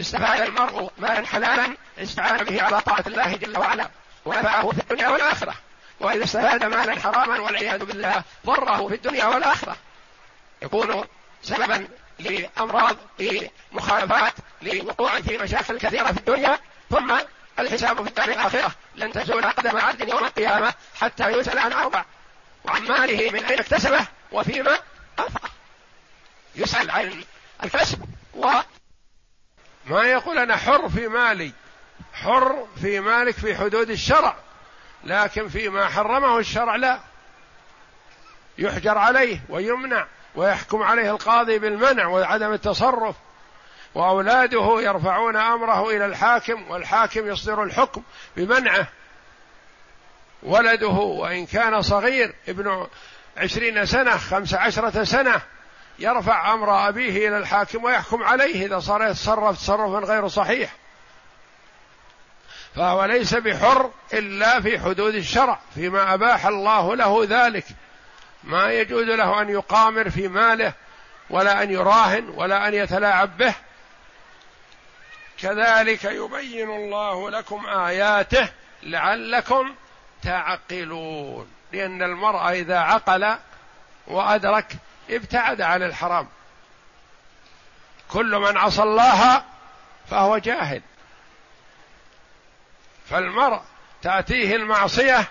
استفاد 0.00 0.40
المرء 0.40 0.90
مالا 0.98 1.26
حلالا 1.26 1.76
استعان 1.98 2.44
به 2.44 2.62
على 2.62 2.80
طاعة 2.80 3.04
الله 3.06 3.36
جل 3.36 3.58
وعلا 3.58 3.90
ونفعه 4.24 4.70
في 4.70 4.78
الدنيا 4.80 5.08
والآخرة. 5.08 5.54
وإذا 6.00 6.24
استفاد 6.24 6.64
مالا 6.64 7.00
حراما 7.00 7.40
والعياذ 7.40 7.84
بالله 7.84 8.22
ضره 8.46 8.88
في 8.88 8.94
الدنيا 8.94 9.24
والآخرة. 9.24 9.76
يكون 10.62 11.04
سببا 11.42 11.88
لأمراض 12.18 12.96
لمخالفات 13.18 14.32
لوقوع 14.62 15.20
في 15.20 15.38
مشاكل 15.38 15.78
كثيرة 15.78 16.12
في 16.12 16.18
الدنيا. 16.18 16.58
ثم 16.90 17.16
الحساب 17.58 18.02
في 18.02 18.08
الدار 18.08 18.28
الآخرة. 18.28 18.72
لن 18.96 19.12
تزول 19.12 19.44
قدم 19.44 19.76
عبد 19.76 20.08
يوم 20.08 20.24
القيامة 20.24 20.74
حتى 21.00 21.28
يسأل 21.28 21.58
عن 21.58 21.72
أربع. 21.72 22.04
وعن 22.64 22.82
ماله 22.82 23.30
من 23.30 23.44
أين 23.44 23.58
اكتسبه 23.58 24.06
وفيما 24.32 24.78
أنفقه 25.18 25.50
يسأل 26.56 26.90
عن 26.90 27.24
الكسب 27.64 28.02
و 28.34 28.50
ما 29.86 30.02
يقول 30.04 30.38
أنا 30.38 30.56
حر 30.56 30.88
في 30.88 31.08
مالي 31.08 31.52
حر 32.12 32.66
في 32.80 33.00
مالك 33.00 33.34
في 33.34 33.56
حدود 33.56 33.90
الشرع 33.90 34.36
لكن 35.04 35.48
فيما 35.48 35.88
حرمه 35.88 36.38
الشرع 36.38 36.76
لا. 36.76 37.00
يحجر 38.58 38.98
عليه 38.98 39.40
ويمنع 39.48 40.06
ويحكم 40.34 40.82
عليه 40.82 41.10
القاضي 41.10 41.58
بالمنع 41.58 42.06
وعدم 42.06 42.52
التصرف 42.52 43.16
وأولاده 43.94 44.80
يرفعون 44.80 45.36
أمره 45.36 45.90
إلى 45.90 46.06
الحاكم 46.06 46.70
والحاكم 46.70 47.28
يصدر 47.28 47.62
الحكم 47.62 48.02
بمنعه. 48.36 48.88
ولده 50.42 50.86
وإن 50.88 51.46
كان 51.46 51.82
صغير 51.82 52.34
ابن 52.48 52.86
عشرين 53.36 53.86
سنة 53.86 54.16
خمس 54.16 54.54
عشرة 54.54 55.04
سنة 55.04 55.42
يرفع 55.98 56.54
أمر 56.54 56.88
أبيه 56.88 57.28
إلى 57.28 57.38
الحاكم 57.38 57.84
ويحكم 57.84 58.22
عليه 58.22 58.66
إذا 58.66 58.78
صار 58.78 59.02
يتصرف 59.02 59.58
تصرفا 59.58 60.06
غير 60.06 60.28
صحيح. 60.28 60.70
فهو 62.76 63.04
ليس 63.04 63.34
بحر 63.34 63.90
إلا 64.12 64.60
في 64.60 64.78
حدود 64.78 65.14
الشرع 65.14 65.58
فيما 65.74 66.14
أباح 66.14 66.46
الله 66.46 66.96
له 66.96 67.26
ذلك. 67.28 67.64
ما 68.44 68.72
يجوز 68.72 69.04
له 69.04 69.42
أن 69.42 69.48
يقامر 69.48 70.10
في 70.10 70.28
ماله 70.28 70.72
ولا 71.30 71.62
أن 71.62 71.70
يراهن 71.70 72.28
ولا 72.28 72.68
أن 72.68 72.74
يتلاعب 72.74 73.36
به. 73.36 73.54
كذلك 75.42 76.04
يبين 76.04 76.70
الله 76.70 77.30
لكم 77.30 77.66
آياته 77.66 78.48
لعلكم 78.82 79.74
تعقلون 80.22 81.50
لأن 81.72 82.02
المرء 82.02 82.50
إذا 82.50 82.78
عقل 82.78 83.36
وأدرك 84.06 84.76
ابتعد 85.10 85.60
عن 85.60 85.82
الحرام. 85.82 86.28
كل 88.08 88.38
من 88.38 88.56
عصى 88.56 88.82
الله 88.82 89.44
فهو 90.10 90.38
جاهل. 90.38 90.82
فالمرء 93.10 93.60
تأتيه 94.02 94.56
المعصية 94.56 95.28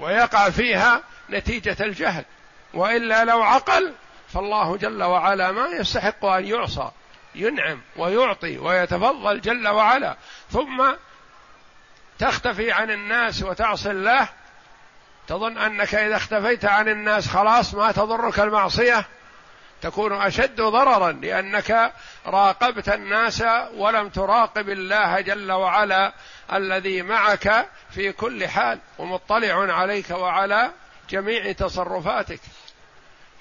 ويقع 0.00 0.50
فيها 0.50 1.02
نتيجة 1.30 1.76
الجهل 1.80 2.24
وإلا 2.74 3.24
لو 3.24 3.42
عقل 3.42 3.94
فالله 4.28 4.76
جل 4.76 5.02
وعلا 5.02 5.52
ما 5.52 5.66
يستحق 5.66 6.24
أن 6.24 6.46
يعصى 6.46 6.90
ينعم 7.34 7.80
ويعطي 7.96 8.58
ويتفضل 8.58 9.40
جل 9.40 9.68
وعلا. 9.68 10.16
ثم 10.50 10.92
تختفي 12.18 12.72
عن 12.72 12.90
الناس 12.90 13.42
وتعصي 13.42 13.90
الله 13.90 14.28
تظن 15.28 15.58
أنك 15.58 15.94
إذا 15.94 16.16
اختفيت 16.16 16.64
عن 16.64 16.88
الناس 16.88 17.28
خلاص 17.28 17.74
ما 17.74 17.92
تضرك 17.92 18.40
المعصية 18.40 19.04
تكون 19.82 20.12
أشد 20.12 20.56
ضررا 20.60 21.12
لأنك 21.12 21.92
راقبت 22.26 22.88
الناس 22.88 23.44
ولم 23.74 24.08
تراقب 24.08 24.68
الله 24.68 25.20
جل 25.20 25.52
وعلا 25.52 26.12
الذي 26.52 27.02
معك 27.02 27.68
في 27.90 28.12
كل 28.12 28.48
حال 28.48 28.78
ومطلع 28.98 29.74
عليك 29.74 30.10
وعلى 30.10 30.70
جميع 31.10 31.52
تصرفاتك. 31.52 32.40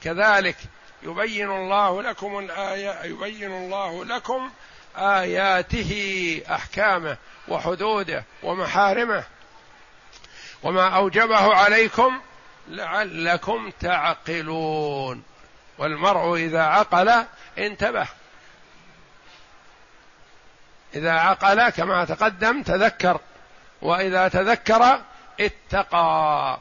كذلك 0.04 0.58
يبين 1.04 1.52
الله 1.52 2.02
لكم 2.02 2.40
الآية 2.40 3.04
يبين 3.04 3.52
الله 3.52 4.06
لكم 4.06 4.52
آياته 4.98 6.42
أحكامه 6.52 7.18
وحدوده 7.48 8.24
ومحارمه. 8.44 9.24
وما 10.64 10.90
أوجبه 10.90 11.56
عليكم 11.56 12.22
لعلكم 12.68 13.72
تعقلون. 13.80 15.24
والمرء 15.78 16.36
إذا 16.36 16.62
عقل 16.62 17.26
انتبه. 17.58 18.08
إذا 20.96 21.12
عقل 21.12 21.70
كما 21.70 22.06
تقدم 22.06 22.64
تذكر. 22.64 23.20
وإذا 23.82 24.28
تذكر 24.28 25.02
اتقى. 25.40 26.60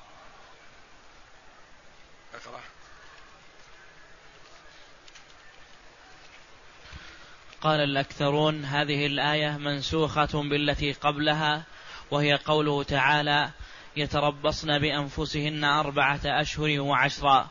قال 7.62 7.80
الأكثرون 7.80 8.64
هذه 8.64 9.06
الآية 9.06 9.56
منسوخة 9.56 10.48
بالتي 10.50 10.92
قبلها 10.92 11.62
وهي 12.10 12.34
قوله 12.34 12.82
تعالى 12.82 13.50
يتربصن 13.96 14.78
بأنفسهن 14.78 15.64
أربعة 15.64 16.20
أشهر 16.24 16.80
وعشرا 16.80 17.48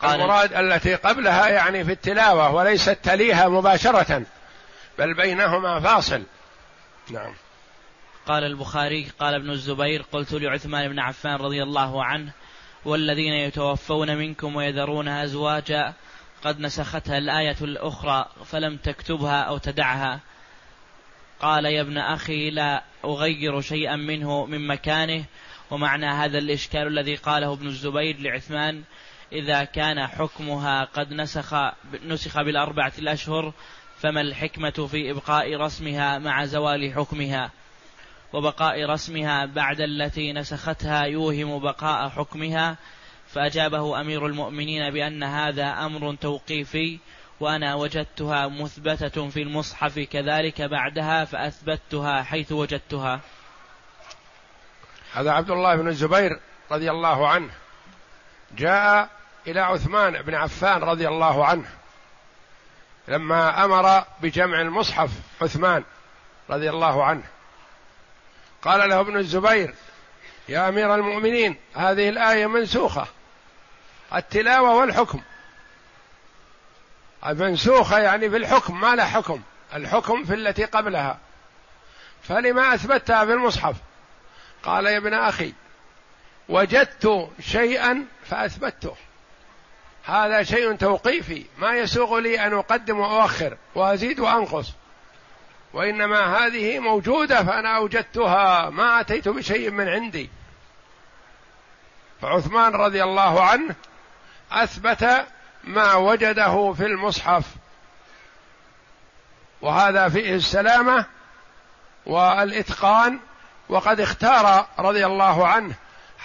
قال 0.00 0.20
المراد 0.20 0.52
التي 0.52 0.94
قبلها 0.94 1.48
يعني 1.48 1.84
في 1.84 1.92
التلاوة 1.92 2.54
وليست 2.54 2.98
تليها 3.02 3.48
مباشرة 3.48 4.22
بل 4.98 5.14
بينهما 5.14 5.80
فاصل. 5.80 6.22
نعم. 7.10 7.34
قال 8.26 8.44
البخاري 8.44 9.08
قال 9.18 9.34
ابن 9.34 9.50
الزبير 9.50 10.02
قلت 10.12 10.32
لعثمان 10.32 10.88
بن 10.88 10.98
عفان 10.98 11.34
رضي 11.34 11.62
الله 11.62 12.04
عنه 12.04 12.32
والذين 12.84 13.32
يتوفون 13.32 14.16
منكم 14.16 14.56
ويذرون 14.56 15.08
أزواجا 15.08 15.94
قد 16.44 16.60
نسختها 16.60 17.18
الآية 17.18 17.56
الأخرى 17.62 18.26
فلم 18.44 18.76
تكتبها 18.76 19.40
أو 19.40 19.58
تدعها. 19.58 20.20
قال 21.40 21.64
يا 21.64 21.80
ابن 21.80 21.98
أخي 21.98 22.50
لا 22.50 22.84
أغير 23.04 23.60
شيئا 23.60 23.96
منه 23.96 24.46
من 24.46 24.66
مكانه. 24.66 25.24
ومعنى 25.70 26.06
هذا 26.06 26.38
الإشكال 26.38 26.86
الذي 26.86 27.16
قاله 27.16 27.52
ابن 27.52 27.66
الزبير 27.66 28.20
لعثمان 28.20 28.82
إذا 29.32 29.64
كان 29.64 30.06
حكمها 30.06 30.84
قد 30.84 31.12
نسخ 31.12 31.54
نسخ 32.04 32.42
بالأربعة 32.42 32.92
الأشهر 32.98 33.52
فما 33.98 34.20
الحكمة 34.20 34.70
في 34.70 35.10
إبقاء 35.10 35.56
رسمها 35.56 36.18
مع 36.18 36.44
زوال 36.44 36.94
حكمها؟ 36.94 37.50
وبقاء 38.32 38.84
رسمها 38.84 39.46
بعد 39.46 39.80
التي 39.80 40.32
نسختها 40.32 41.02
يوهم 41.02 41.58
بقاء 41.58 42.08
حكمها. 42.08 42.76
فأجابه 43.34 44.00
أمير 44.00 44.26
المؤمنين 44.26 44.90
بأن 44.90 45.22
هذا 45.22 45.66
أمر 45.66 46.14
توقيفي 46.14 46.98
وأنا 47.40 47.74
وجدتها 47.74 48.48
مثبتة 48.48 49.28
في 49.28 49.42
المصحف 49.42 49.98
كذلك 49.98 50.62
بعدها 50.62 51.24
فأثبتها 51.24 52.22
حيث 52.22 52.52
وجدتها. 52.52 53.20
هذا 55.12 55.30
عبد 55.30 55.50
الله 55.50 55.76
بن 55.76 55.88
الزبير 55.88 56.40
رضي 56.70 56.90
الله 56.90 57.28
عنه. 57.28 57.50
جاء 58.56 59.08
إلى 59.46 59.60
عثمان 59.60 60.22
بن 60.22 60.34
عفان 60.34 60.82
رضي 60.82 61.08
الله 61.08 61.46
عنه. 61.46 61.68
لما 63.08 63.64
أمر 63.64 64.04
بجمع 64.22 64.60
المصحف 64.60 65.10
عثمان 65.42 65.84
رضي 66.50 66.70
الله 66.70 67.04
عنه. 67.04 67.22
قال 68.62 68.88
له 68.88 69.00
ابن 69.00 69.16
الزبير 69.16 69.74
يا 70.48 70.68
أمير 70.68 70.94
المؤمنين 70.94 71.56
هذه 71.74 72.08
الآية 72.08 72.46
منسوخة. 72.46 73.06
التلاوة 74.14 74.74
والحكم. 74.74 75.20
المنسوخة 77.26 77.98
يعني 77.98 78.30
في 78.30 78.36
الحكم 78.36 78.80
ما 78.80 78.96
لا 78.96 79.04
حكم. 79.04 79.42
الحكم 79.74 80.24
في 80.24 80.34
التي 80.34 80.64
قبلها. 80.64 81.18
فلما 82.22 82.74
أثبتها 82.74 83.24
في 83.24 83.32
المصحف؟ 83.32 83.76
قال 84.62 84.86
يا 84.86 84.96
ابن 84.96 85.14
أخي 85.14 85.52
وجدت 86.48 87.30
شيئا 87.40 88.06
فأثبته. 88.24 88.96
هذا 90.04 90.42
شيء 90.42 90.76
توقيفي. 90.76 91.44
ما 91.58 91.76
يسوغ 91.76 92.18
لي 92.18 92.46
أن 92.46 92.54
أقدم 92.54 92.98
وأؤخر 92.98 93.56
وأزيد 93.74 94.20
وأنقص. 94.20 94.72
وإنما 95.72 96.38
هذه 96.38 96.78
موجودة 96.78 97.44
فأنا 97.44 97.76
أوجدتها. 97.76 98.70
ما 98.70 99.00
أتيت 99.00 99.28
بشيء 99.28 99.70
من 99.70 99.88
عندي. 99.88 100.30
فعثمان 102.22 102.72
رضي 102.72 103.02
الله 103.04 103.42
عنه 103.42 103.74
أثبت 104.52 105.26
ما 105.64 105.94
وجده 105.94 106.72
في 106.72 106.86
المصحف. 106.86 107.44
وهذا 109.62 110.08
فيه 110.08 110.34
السلامة 110.34 111.06
والإتقان 112.06 113.20
وقد 113.68 114.00
اختار 114.00 114.66
رضي 114.78 115.06
الله 115.06 115.48
عنه 115.48 115.74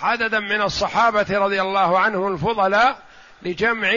عددا 0.01 0.39
من 0.39 0.61
الصحابة 0.61 1.25
رضي 1.29 1.61
الله 1.61 1.99
عنهم 1.99 2.33
الفضلاء 2.33 2.97
لجمع 3.41 3.93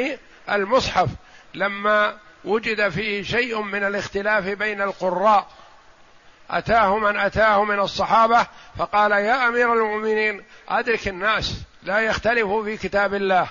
المصحف. 0.51 1.09
لما 1.55 2.15
وجد 2.45 2.89
فيه 2.89 3.23
شيء 3.23 3.61
من 3.61 3.85
الاختلاف 3.85 4.45
بين 4.45 4.83
القراء 4.83 5.47
أتاه 6.51 6.99
من 6.99 7.19
أتاه 7.19 7.65
من 7.65 7.81
الصحابة 7.81 8.47
فقال 8.79 9.13
يا 9.13 9.49
أمير 9.49 9.73
المؤمنين 9.73 10.45
أدرك 10.69 11.09
الناس 11.09 11.63
لا 11.83 11.99
يختلفوا 12.01 12.65
في 12.65 12.77
كتاب 12.77 13.15
الله. 13.15 13.49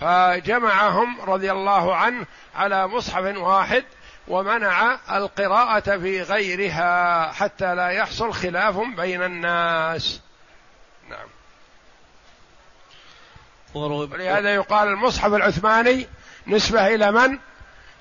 فجمعهم 0.00 1.20
رضي 1.20 1.52
الله 1.52 1.94
عنه 1.94 2.26
على 2.54 2.86
مصحف 2.88 3.36
واحد 3.36 3.84
ومنع 4.28 4.98
القراءة 5.16 5.98
في 5.98 6.22
غيرها 6.22 7.32
حتى 7.32 7.74
لا 7.74 7.88
يحصل 7.88 8.32
خلاف 8.32 8.78
بين 8.78 9.22
الناس. 9.22 10.20
نعم. 11.10 11.28
ولهذا 13.74 14.54
يقال 14.54 14.88
المصحف 14.88 15.34
العثماني 15.34 16.06
نسبة 16.46 16.86
إلى 16.86 17.12
من؟ 17.12 17.38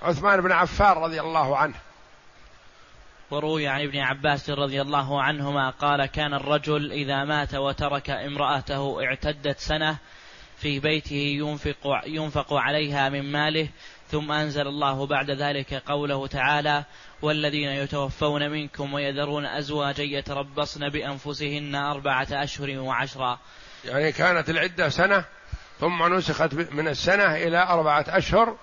عثمان 0.02 0.42
بن 0.42 0.52
عفان 0.52 0.98
رضي 0.98 1.22
الله 1.22 1.58
عنه. 1.58 1.76
وروي 3.32 3.68
عن 3.68 3.82
ابن 3.82 4.00
عباس 4.00 4.50
رضي 4.50 4.82
الله 4.82 5.22
عنهما 5.22 5.70
قال 5.70 6.06
كان 6.06 6.34
الرجل 6.34 6.92
إذا 6.92 7.24
مات 7.24 7.56
وترك 7.56 8.10
امرأته 8.10 9.04
اعتدت 9.04 9.60
سنة 9.60 9.98
في 10.58 10.80
بيته 10.80 11.16
ينفق 11.16 12.02
ينفق 12.06 12.54
عليها 12.54 13.10
من 13.10 13.32
ماله 13.32 13.70
ثم 14.12 14.32
أنزل 14.32 14.68
الله 14.68 15.08
بعد 15.08 15.32
ذلك 15.32 15.74
قوله 15.74 16.28
تعالى 16.28 16.84
والذين 17.22 17.70
يتوفون 17.70 18.50
منكم 18.50 18.94
ويذرون 18.94 19.46
أزواجا 19.46 20.04
يتربصن 20.04 20.90
بأنفسهن 20.90 21.76
أربعة 21.76 22.28
أشهر 22.32 22.80
وعشرا 22.80 23.40
يعني 23.86 24.12
كانت 24.12 24.50
العدة 24.50 24.90
سنة 24.90 25.24
ثم 25.80 26.14
نسخت 26.14 26.54
من 26.54 26.88
السنة 26.88 27.36
إلى 27.36 27.58
أربعة 27.58 28.06
أشهر 28.08 28.58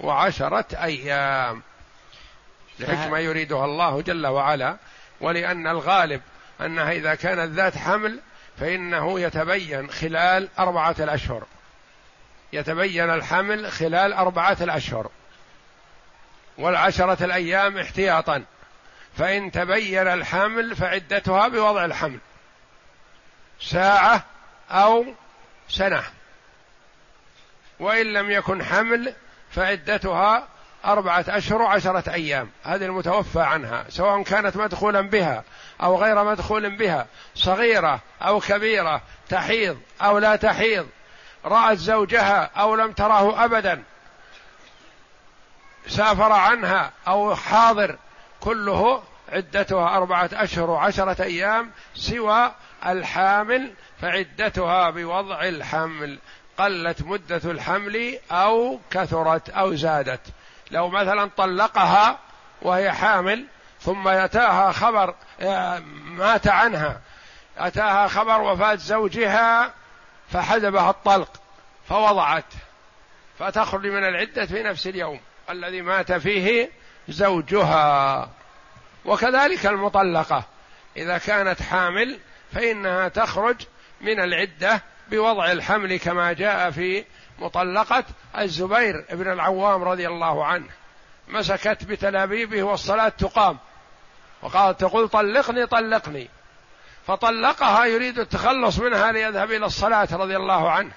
وعشرة 0.00 0.66
أيام. 0.82 1.62
لحكمة 2.80 3.18
يريدها 3.18 3.64
الله 3.64 4.02
جل 4.02 4.26
وعلا 4.26 4.76
ولأن 5.20 5.66
الغالب 5.66 6.20
أنها 6.60 6.92
إذا 6.92 7.14
كانت 7.14 7.52
ذات 7.52 7.76
حمل 7.76 8.20
فإنه 8.60 9.20
يتبين 9.20 9.90
خلال 9.90 10.48
أربعة 10.58 10.96
الأشهر. 11.00 11.44
يتبين 12.52 13.10
الحمل 13.10 13.72
خلال 13.72 14.12
أربعة 14.12 14.56
الأشهر. 14.60 15.10
والعشرة 16.58 17.24
الأيام 17.24 17.78
احتياطا. 17.78 18.44
فإن 19.16 19.50
تبين 19.50 20.08
الحمل 20.08 20.76
فعدتها 20.76 21.48
بوضع 21.48 21.84
الحمل. 21.84 22.18
ساعة 23.60 24.24
أو 24.70 25.06
سنة. 25.68 26.02
وإن 27.80 28.12
لم 28.12 28.30
يكن 28.30 28.64
حمل 28.64 29.14
فعدتها 29.50 30.48
أربعة 30.84 31.24
أشهر 31.28 31.62
وعشرة 31.62 32.12
أيام. 32.12 32.50
هذه 32.64 32.84
المتوفى 32.84 33.40
عنها 33.40 33.84
سواء 33.88 34.22
كانت 34.22 34.56
مدخولا 34.56 35.00
بها 35.00 35.44
أو 35.82 35.96
غير 35.96 36.24
مدخول 36.24 36.76
بها 36.76 37.06
صغيرة 37.34 38.00
أو 38.22 38.40
كبيرة 38.40 39.02
تحيض 39.28 39.78
أو 40.02 40.18
لا 40.18 40.36
تحيض 40.36 40.88
رأت 41.44 41.78
زوجها 41.78 42.50
أو 42.56 42.74
لم 42.74 42.92
تراه 42.92 43.44
أبدا 43.44 43.82
سافر 45.86 46.32
عنها 46.32 46.92
أو 47.08 47.34
حاضر 47.34 47.96
كله 48.40 49.02
عدتها 49.32 49.96
أربعة 49.96 50.30
أشهر 50.32 50.70
وعشرة 50.70 51.22
أيام 51.22 51.70
سوى 51.94 52.52
الحامل 52.86 53.72
فعدتها 54.00 54.90
بوضع 54.90 55.42
الحمل 55.42 56.18
قلت 56.58 57.02
مدة 57.02 57.40
الحمل 57.44 58.18
أو 58.30 58.80
كثرت 58.90 59.50
أو 59.50 59.74
زادت. 59.74 60.20
لو 60.70 60.88
مثلا 60.88 61.30
طلقها 61.36 62.18
وهي 62.62 62.92
حامل 62.92 63.46
ثم 63.84 64.08
أتاها 64.08 64.72
خبر 64.72 65.14
آه، 65.40 65.78
مات 66.04 66.48
عنها. 66.48 67.00
أتاها 67.58 68.08
خبر 68.08 68.40
وفاة 68.40 68.74
زوجها 68.74 69.74
فحجبها 70.32 70.90
الطلق 70.90 71.30
فوضعت. 71.88 72.44
فتخرج 73.38 73.86
من 73.86 74.04
العدة 74.04 74.46
في 74.46 74.62
نفس 74.62 74.86
اليوم. 74.86 75.20
الذي 75.50 75.82
مات 75.82 76.12
فيه 76.12 76.70
زوجها. 77.08 78.28
وكذلك 79.04 79.66
المطلقة. 79.66 80.44
إذا 80.96 81.18
كانت 81.18 81.62
حامل 81.62 82.18
فإنها 82.52 83.08
تخرج 83.08 83.56
من 84.00 84.20
العدة 84.20 84.82
بوضع 85.10 85.52
الحمل 85.52 85.96
كما 85.98 86.32
جاء 86.32 86.70
في 86.70 87.04
مطلقة 87.38 88.04
الزبير 88.38 89.04
بن 89.12 89.32
العوام 89.32 89.82
رضي 89.82 90.08
الله 90.08 90.46
عنه. 90.46 90.68
مسكت 91.28 91.84
بتلابيبه 91.84 92.62
والصلاة 92.62 93.08
تقام. 93.08 93.58
وقالت 94.44 94.80
تقول 94.80 95.08
طلقني 95.08 95.66
طلقني. 95.66 96.30
فطلقها 97.06 97.84
يريد 97.84 98.18
التخلص 98.18 98.78
منها 98.78 99.12
ليذهب 99.12 99.50
إلى 99.50 99.66
الصلاة 99.66 100.08
رضي 100.12 100.36
الله 100.36 100.70
عنه. 100.70 100.92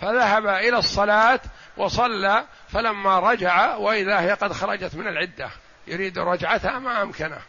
فذهب 0.00 0.46
إلى 0.46 0.78
الصلاة 0.78 1.40
وصلى 1.76 2.44
فلما 2.68 3.20
رجع 3.20 3.74
وإذا 3.74 4.20
هي 4.20 4.32
قد 4.32 4.52
خرجت 4.52 4.94
من 4.94 5.08
العدة 5.08 5.50
يريد 5.86 6.18
رجعتها 6.18 6.78
ما 6.78 7.02
أمكنه. 7.02 7.40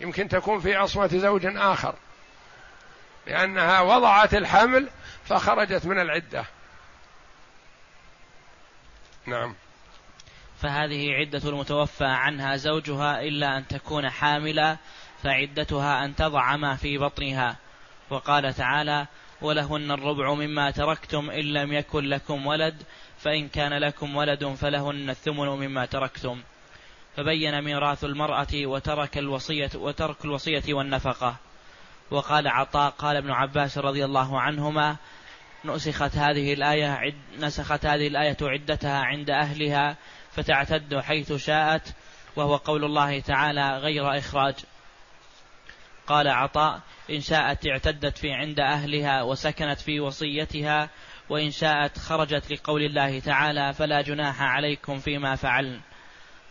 يمكن 0.00 0.28
تكون 0.28 0.60
في 0.60 0.74
عصمة 0.74 1.06
زوج 1.06 1.46
آخر. 1.46 1.94
لأنها 3.26 3.80
وضعت 3.80 4.34
الحمل 4.34 4.88
فخرجت 5.24 5.86
من 5.86 6.00
العدة. 6.00 6.44
نعم. 9.26 9.54
فهذه 10.58 11.12
عدة 11.12 11.48
المتوفى 11.48 12.04
عنها 12.04 12.56
زوجها 12.56 13.20
إلا 13.20 13.58
أن 13.58 13.68
تكون 13.68 14.10
حاملا 14.10 14.76
فعدتها 15.22 16.04
أن 16.04 16.14
تضع 16.16 16.56
ما 16.56 16.76
في 16.76 16.98
بطنها. 16.98 17.56
وقال 18.10 18.54
تعالى 18.54 19.06
ولهن 19.42 19.90
الربع 19.90 20.34
مما 20.34 20.70
تركتم 20.70 21.30
إن 21.30 21.44
لم 21.44 21.72
يكن 21.72 22.04
لكم 22.04 22.46
ولد 22.46 22.82
فإن 23.18 23.48
كان 23.48 23.72
لكم 23.72 24.16
ولد 24.16 24.44
فلهن 24.44 25.10
الثمن 25.10 25.48
مما 25.48 25.86
تركتم. 25.86 26.42
فبين 27.16 27.62
ميراث 27.62 28.04
المرأة 28.04 28.46
وترك 28.54 29.18
الوصية 29.18 29.70
وترك 29.74 30.24
الوصية 30.24 30.74
والنفقة. 30.74 31.36
وقال 32.10 32.48
عطاء 32.48 32.90
قال 32.90 33.16
ابن 33.16 33.30
عباس 33.30 33.78
رضي 33.78 34.04
الله 34.04 34.40
عنهما 34.40 34.96
نسخت 35.64 36.16
هذه 36.16 36.52
الآية 36.52 37.14
نسخت 37.38 37.86
هذه 37.86 38.06
الآية 38.06 38.36
عدتها 38.42 38.98
عند 38.98 39.30
أهلها 39.30 39.96
فتعتد 40.36 41.00
حيث 41.00 41.32
شاءت 41.32 41.94
وهو 42.36 42.56
قول 42.56 42.84
الله 42.84 43.20
تعالى 43.20 43.78
غير 43.78 44.18
إخراج. 44.18 44.54
قال 46.06 46.28
عطاء 46.28 46.80
إن 47.10 47.20
شاءت 47.20 47.66
اعتدت 47.66 48.18
في 48.18 48.32
عند 48.32 48.60
أهلها 48.60 49.22
وسكنت 49.22 49.80
في 49.80 50.00
وصيتها 50.00 50.90
وإن 51.28 51.50
شاءت 51.50 51.98
خرجت 51.98 52.52
لقول 52.52 52.82
الله 52.82 53.20
تعالى 53.20 53.72
فلا 53.72 54.02
جناح 54.02 54.42
عليكم 54.42 54.98
فيما 54.98 55.36
فعلن. 55.36 55.80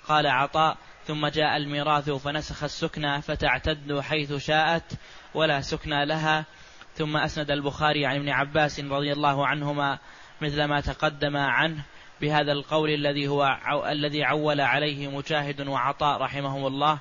قال 0.07 0.27
عطاء 0.27 0.77
ثم 1.05 1.27
جاء 1.27 1.57
الميراث 1.57 2.09
فنسخ 2.09 2.63
السكنى 2.63 3.21
فتعتد 3.21 3.99
حيث 3.99 4.33
شاءت 4.33 4.93
ولا 5.33 5.61
سكنى 5.61 6.05
لها. 6.05 6.45
ثم 6.95 7.17
أسند 7.17 7.51
البخاري 7.51 8.05
عن 8.05 8.15
ابن 8.15 8.29
عباس 8.29 8.79
رضي 8.79 9.11
الله 9.11 9.47
عنهما 9.47 9.99
مثل 10.41 10.63
ما 10.63 10.81
تقدم 10.81 11.37
عنه. 11.37 11.83
بهذا 12.21 12.51
القول 12.51 12.89
الذي 12.89 13.27
هو 13.27 13.57
الذي 13.89 14.23
عول 14.23 14.61
عليه 14.61 15.07
مجاهد 15.07 15.67
وعطاء 15.67 16.21
رحمهم 16.21 16.67
الله. 16.67 16.99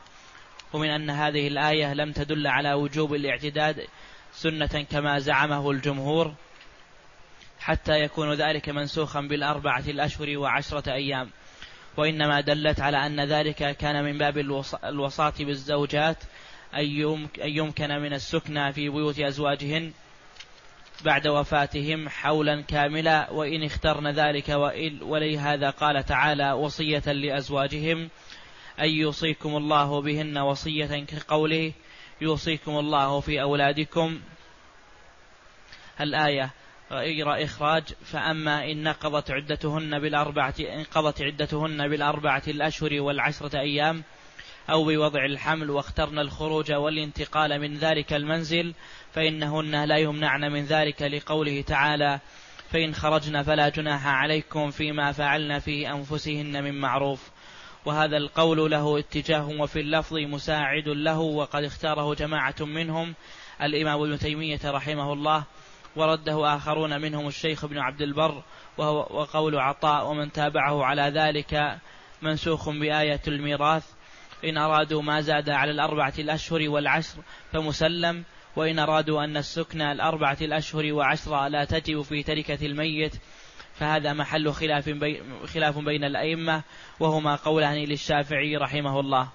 ومن 0.72 0.90
أن 0.90 1.10
هذه 1.10 1.48
الآية 1.48 1.94
لم 1.94 2.12
تدل 2.12 2.46
على 2.46 2.72
وجوب 2.72 3.14
الاعتداد 3.14 3.86
سنة 4.32 4.86
كما 4.90 5.18
زعمه 5.18 5.70
الجمهور 5.70 6.34
حتى 7.60 8.00
يكون 8.00 8.32
ذلك 8.32 8.68
منسوخا 8.68 9.20
بالأربعة 9.20 9.84
الأشهر 9.88 10.38
وعشرة 10.38 10.92
أيام. 10.92 11.30
وإنما 11.96 12.40
دلت 12.40 12.80
على 12.80 13.06
أن 13.06 13.20
ذلك 13.20 13.76
كان 13.76 14.04
من 14.04 14.18
باب 14.18 14.38
الوصاة 14.84 15.34
بالزوجات 15.38 16.16
أن 16.74 16.84
يمكن 17.44 17.88
من 17.88 18.12
السكنى 18.12 18.72
في 18.72 18.88
بيوت 18.88 19.20
أزواجهن. 19.20 19.92
بعد 21.05 21.28
وفاتهم 21.28 22.09
حولا 22.09 22.61
كاملا 22.61 23.30
وإن 23.30 23.64
اخترن 23.64 24.07
ذلك 24.07 24.48
ولهذا 25.02 25.70
قال 25.70 26.05
تعالى 26.05 26.52
وصية 26.52 27.12
لأزواجهم 27.12 28.09
أن 28.80 28.88
يوصيكم 28.88 29.57
الله 29.57 30.00
بهن 30.02 30.38
وصية 30.38 31.05
كقوله 31.05 31.72
يوصيكم 32.20 32.78
الله 32.78 33.20
في 33.20 33.42
أولادكم 33.42 34.20
الآية 36.00 36.50
غير 36.90 37.44
إخراج 37.44 37.82
فأما 38.05 38.70
إن 38.70 38.82
نقضت 38.82 39.30
عدتهن 39.30 39.98
بالأربعة 39.98 40.55
انقضت 40.61 41.22
عدتهن 41.22 41.88
بالأربعة 41.88 42.42
الأشهر 42.48 43.00
والعشرة 43.00 43.61
أيام 43.61 44.02
أو 44.70 44.84
بوضع 44.84 45.24
الحمل 45.24 45.70
واخترن 45.70 46.18
الخروج 46.18 46.72
والانتقال 46.72 47.61
من 47.61 47.74
ذلك 47.74 48.12
المنزل 48.12 48.74
فإنهن 49.14 49.84
لا 49.84 49.96
يمنعن 49.96 50.52
من 50.52 50.64
ذلك 50.64 51.02
لقوله 51.02 51.62
تعالى 51.62 52.20
فإن 52.70 52.94
خرجن 52.94 53.42
فلا 53.42 53.68
جناح 53.68 54.06
عليكم 54.06 54.70
فيما 54.70 55.12
فعلن 55.12 55.58
في 55.58 55.90
أنفسهن 55.90 56.64
من 56.64 56.80
معروف. 56.80 57.30
وهذا 57.84 58.16
القول 58.16 58.70
له 58.70 58.98
اتجاه 58.98 59.48
وفي 59.48 59.80
اللفظ 59.80 60.16
مساعد 60.16 60.88
له 60.88 61.18
وقد 61.18 61.64
اختاره 61.64 62.14
جماعة 62.14 62.54
منهم. 62.60 63.14
الإمام 63.62 64.00
ابن 64.00 64.18
تيمية 64.18 64.60
رحمه 64.64 65.12
الله. 65.12 65.44
ورده 65.96 66.56
آخرون 66.56 67.00
منهم 67.00 67.28
الشيخ 67.28 67.64
ابن 67.64 67.78
عبد 67.78 68.02
البر. 68.02 68.42
وهو 68.78 68.96
وقول 68.96 69.58
عطاء 69.58 70.10
ومن 70.10 70.32
تابعه 70.32 70.84
على 70.84 71.02
ذلك 71.02 71.78
منسوخ 72.22 72.70
بآية 72.70 73.20
الميراث. 73.28 73.84
إن 74.44 74.58
أرادوا 74.58 75.02
ما 75.02 75.20
زاد 75.20 75.50
على 75.50 75.70
الأربعة 75.70 76.14
الأشهر 76.18 76.68
والعشر 76.68 77.18
فمسلم. 77.52 78.24
وإن 78.57 78.78
أرادوا 78.78 79.24
أن 79.24 79.36
السكن 79.36 79.82
الأربعة 79.82 80.38
الأشهر 80.40 80.92
وعشرة 80.92 81.48
لا 81.48 81.64
تجب 81.64 82.02
في 82.02 82.22
تركة 82.22 82.66
الميت 82.66 83.14
فهذا 83.74 84.12
محل 84.12 84.52
خلاف 84.52 84.88
بين, 84.88 85.46
خلاف 85.46 85.78
بين 85.78 86.05
الأئمة 86.05 86.62
وهما 87.00 87.36
قولان 87.36 87.74
للشافعي 87.74 88.57
رحمه 88.57 89.00
الله. 89.00 89.28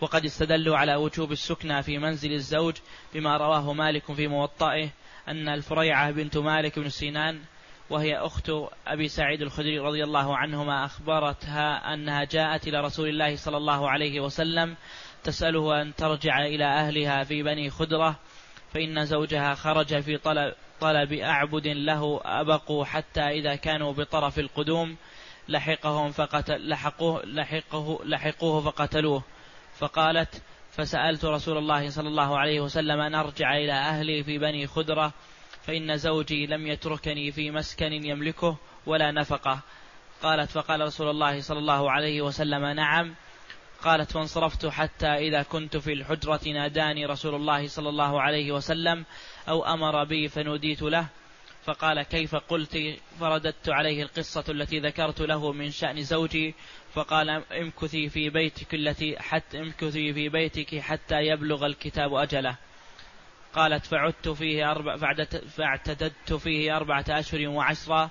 وقد 0.00 0.24
استدلوا 0.24 0.76
على 0.76 0.94
وجوب 0.94 1.32
السكنى 1.32 1.82
في 1.82 1.98
منزل 1.98 2.32
الزوج 2.32 2.74
بما 3.14 3.36
رواه 3.36 3.72
مالك 3.72 4.12
في 4.12 4.28
موطئه 4.28 4.90
أن 5.28 5.48
الفريعة 5.48 6.10
بنت 6.10 6.36
مالك 6.36 6.78
بن 6.78 6.88
سينان 6.88 7.40
وهي 7.92 8.16
أخت 8.16 8.50
أبي 8.86 9.08
سعيد 9.08 9.42
الخدري 9.42 9.78
رضي 9.78 10.04
الله 10.04 10.36
عنهما 10.36 10.84
أخبرتها 10.84 11.94
أنها 11.94 12.24
جاءت 12.24 12.68
إلى 12.68 12.80
رسول 12.80 13.08
الله 13.08 13.36
صلى 13.36 13.56
الله 13.56 13.90
عليه 13.90 14.20
وسلم 14.20 14.76
تسأله 15.24 15.82
أن 15.82 15.94
ترجع 15.94 16.46
إلى 16.46 16.64
أهلها 16.64 17.24
في 17.24 17.42
بني 17.42 17.70
خدرة 17.70 18.16
فإن 18.74 19.04
زوجها 19.04 19.54
خرج 19.54 20.00
في 20.00 20.16
طلب, 20.16 20.54
طلب 20.80 21.12
أعبد 21.12 21.66
له 21.66 22.20
أبقوا 22.24 22.84
حتى 22.84 23.20
إذا 23.20 23.56
كانوا 23.56 23.92
بطرف 23.92 24.38
القدوم 24.38 24.96
لحقهم 25.48 26.10
فقتل 26.10 26.68
لحقوه 26.68 27.22
لحقه 27.24 27.98
لحقوه 28.04 28.60
فقتلوه. 28.60 29.22
فقالت 29.78 30.42
فسألت 30.70 31.24
رسول 31.24 31.58
الله 31.58 31.90
صلى 31.90 32.08
الله 32.08 32.38
عليه 32.38 32.60
وسلم 32.60 33.00
أن 33.00 33.14
أرجع 33.14 33.56
إلى 33.56 33.72
أهلي 33.72 34.24
في 34.24 34.38
بني 34.38 34.66
خدرة 34.66 35.12
فإن 35.66 35.96
زوجي 35.96 36.46
لم 36.46 36.66
يتركني 36.66 37.32
في 37.32 37.50
مسكن 37.50 37.92
يملكه 37.92 38.56
ولا 38.86 39.10
نفقة. 39.10 39.60
قالت 40.22 40.50
فقال 40.50 40.80
رسول 40.80 41.10
الله 41.10 41.40
صلى 41.40 41.58
الله 41.58 41.90
عليه 41.90 42.22
وسلم 42.22 42.66
نعم. 42.66 43.14
قالت 43.82 44.12
فانصرفت 44.12 44.66
حتى 44.66 45.06
إذا 45.06 45.42
كنت 45.42 45.76
في 45.76 45.92
الحجرة 45.92 46.40
ناداني 46.48 47.06
رسول 47.06 47.34
الله 47.34 47.68
صلى 47.68 47.88
الله 47.88 48.20
عليه 48.20 48.52
وسلم 48.52 49.04
أو 49.48 49.64
أمر 49.66 50.04
بي 50.04 50.28
فنوديت 50.28 50.82
له. 50.82 51.06
فقال 51.64 52.02
كيف 52.02 52.34
قلت؟ 52.34 52.96
فرددت 53.20 53.68
عليه 53.68 54.02
القصة 54.02 54.44
التي 54.48 54.80
ذكرت 54.80 55.20
له 55.20 55.52
من 55.52 55.70
شأن 55.70 56.02
زوجي. 56.02 56.54
فقال 56.94 57.30
امكثي 57.52 58.08
في 58.08 58.30
بيتك 58.30 58.74
التي 58.74 59.18
حتى 59.18 59.60
امكثي 59.60 60.12
في 60.12 60.28
بيتك 60.28 60.78
حتى 60.78 61.16
يبلغ 61.16 61.66
الكتاب 61.66 62.14
أجله. 62.14 62.56
قالت 63.54 63.86
فعدت 63.86 64.28
فيه 64.28 64.70
أربع 64.70 64.96
فاعتددت 65.56 66.32
فيه 66.32 66.76
أربعة 66.76 67.04
أشهر 67.08 67.48
وعشرة. 67.48 68.10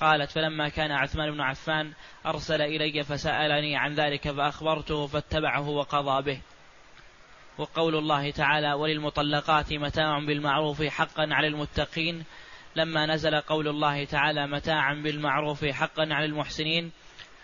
قالت 0.00 0.30
فلما 0.30 0.68
كان 0.68 0.92
عثمان 0.92 1.30
بن 1.30 1.40
عفان 1.40 1.92
أرسل 2.26 2.62
إلي 2.62 3.02
فسألني 3.02 3.76
عن 3.76 3.94
ذلك 3.94 4.30
فأخبرته 4.30 5.06
فاتبعه 5.06 5.68
وقضى 5.68 6.22
به. 6.22 6.40
وقول 7.58 7.96
الله 7.96 8.30
تعالى 8.30 8.72
وللمطلقات 8.72 9.72
متاع 9.72 10.18
بالمعروف 10.18 10.82
حقا 10.82 11.28
على 11.30 11.46
المتقين. 11.46 12.24
لما 12.76 13.06
نزل 13.06 13.40
قول 13.40 13.68
الله 13.68 14.04
تعالى 14.04 14.46
متاعا 14.46 14.94
بالمعروف 14.94 15.64
حقا 15.64 16.08
على 16.10 16.24
المحسنين. 16.24 16.92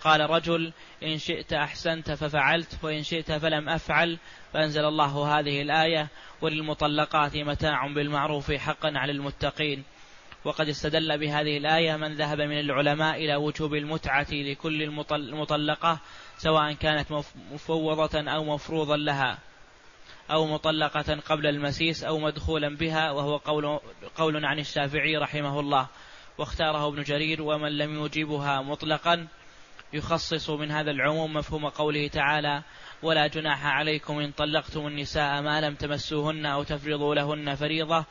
قال 0.07 0.30
رجل 0.30 0.72
إن 1.02 1.18
شئت 1.18 1.52
أحسنت 1.52 2.11
ففعلت 2.11 2.78
وإن 2.82 3.02
شئت 3.02 3.32
فلم 3.32 3.68
أفعل 3.68 4.18
فأنزل 4.52 4.84
الله 4.84 5.38
هذه 5.38 5.62
الآية 5.62 6.09
وللمطلقات 6.40 7.36
متاع 7.36 7.86
بالمعروف 7.86 8.52
حقا 8.52 8.92
على 8.94 9.12
المتقين. 9.12 9.84
وقد 10.44 10.68
استدل 10.68 11.18
بهذه 11.18 11.57
الآية 11.57 11.96
من 11.96 12.14
ذهب 12.14 12.40
من 12.40 12.61
العلماء 12.61 13.16
إلى 13.16 13.36
وجوب 13.36 13.74
المتعة 13.74 14.26
لكل 14.30 14.82
المطلقة 15.12 15.98
سواء 16.38 16.72
كانت 16.72 17.12
مفوضة 17.52 18.30
أو 18.30 18.44
مفروضا 18.44 18.96
لها 18.96 19.38
أو 20.30 20.46
مطلقة 20.46 21.20
قبل 21.20 21.46
المسيس 21.46 22.04
أو 22.04 22.18
مدخولا 22.18 22.76
بها 22.76 23.11
وهو 23.11 23.36
قول, 23.36 23.80
قول 24.16 24.44
عن 24.44 24.59
الشافعي 24.59 25.16
رحمه 25.16 25.61
الله. 25.61 25.88
واختاره 26.38 26.88
ابن 26.88 27.02
جرير 27.02 27.42
ومن 27.42 27.78
لم 27.78 28.04
يجيبها 28.04 28.62
مطلقا 28.62 29.26
يخصص 29.97 30.51
من 30.51 30.70
هذا 30.70 30.90
العموم 30.90 31.32
مفهوم 31.32 31.68
قوله 31.68 32.09
تعالى 32.09 32.62
ولا 33.03 33.26
جناح 33.26 33.66
عليكم 33.66 34.18
إن 34.18 34.30
طلقتم 34.30 34.86
النساء 34.86 35.42
ما 35.42 35.61
لم 35.61 35.74
تمسوهن 35.74 36.47
أو 36.47 36.62
تفرضوا 36.62 37.14
لهن 37.14 37.55
فريضة 37.55 38.05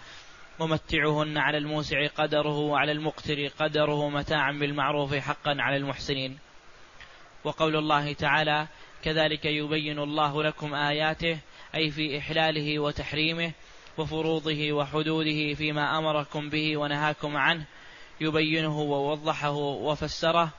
ومتعوهن 0.60 1.38
على 1.38 1.58
الموسع 1.58 2.08
قدره 2.08 2.58
وعلى 2.58 2.92
المقتر 2.92 3.48
قدره 3.48 4.10
متاعا 4.10 4.52
بالمعروف 4.52 5.16
حقا 5.16 5.56
على 5.60 5.78
المحسنين. 5.78 6.38
وقول 7.44 7.76
الله 7.76 8.14
تعالى 8.14 8.68
كذلك 9.04 9.46
يبين 9.46 10.00
الله 10.00 10.44
لكم 10.44 10.74
آياته 10.74 11.40
أي 11.76 11.92
في 11.92 12.18
إحلاله 12.18 12.80
وتحريمه 12.80 13.52
وفروضه 13.98 14.72
وحدوده 14.72 15.54
فيما 15.54 15.98
أمركم 15.98 16.50
به 16.50 16.78
ونهاكم 16.78 17.38
عنه 17.38 17.66
يبينه 18.22 18.80
ووضحه 18.80 19.52
وفسره 19.52 20.50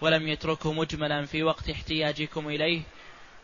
ولم 0.00 0.28
يتركه 0.28 0.72
مجملا 0.72 1.26
في 1.26 1.42
وقت 1.42 1.70
احتياجكم 1.70 2.48
إليه. 2.48 2.82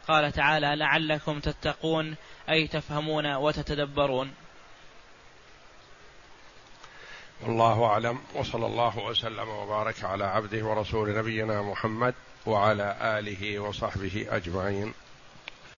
قال 0.08 0.32
تعالى 0.32 0.76
لعلكم 0.76 1.40
تتقون 1.40 2.16
أي 2.50 2.66
تفهمون 2.68 3.34
وتتدبرون. 3.34 4.34
والله 7.42 7.84
أعلم. 7.84 8.18
وصلى 8.34 8.66
الله 8.66 8.98
وسلم 8.98 9.48
وبارك 9.48 10.04
على 10.04 10.24
عبده 10.24 10.64
ورسول 10.64 11.18
نبينا 11.18 11.62
محمد 11.62 12.14
وعلى 12.46 12.96
آله 13.00 13.58
وصحبه 13.58 14.26
أجمعين. 14.30 14.94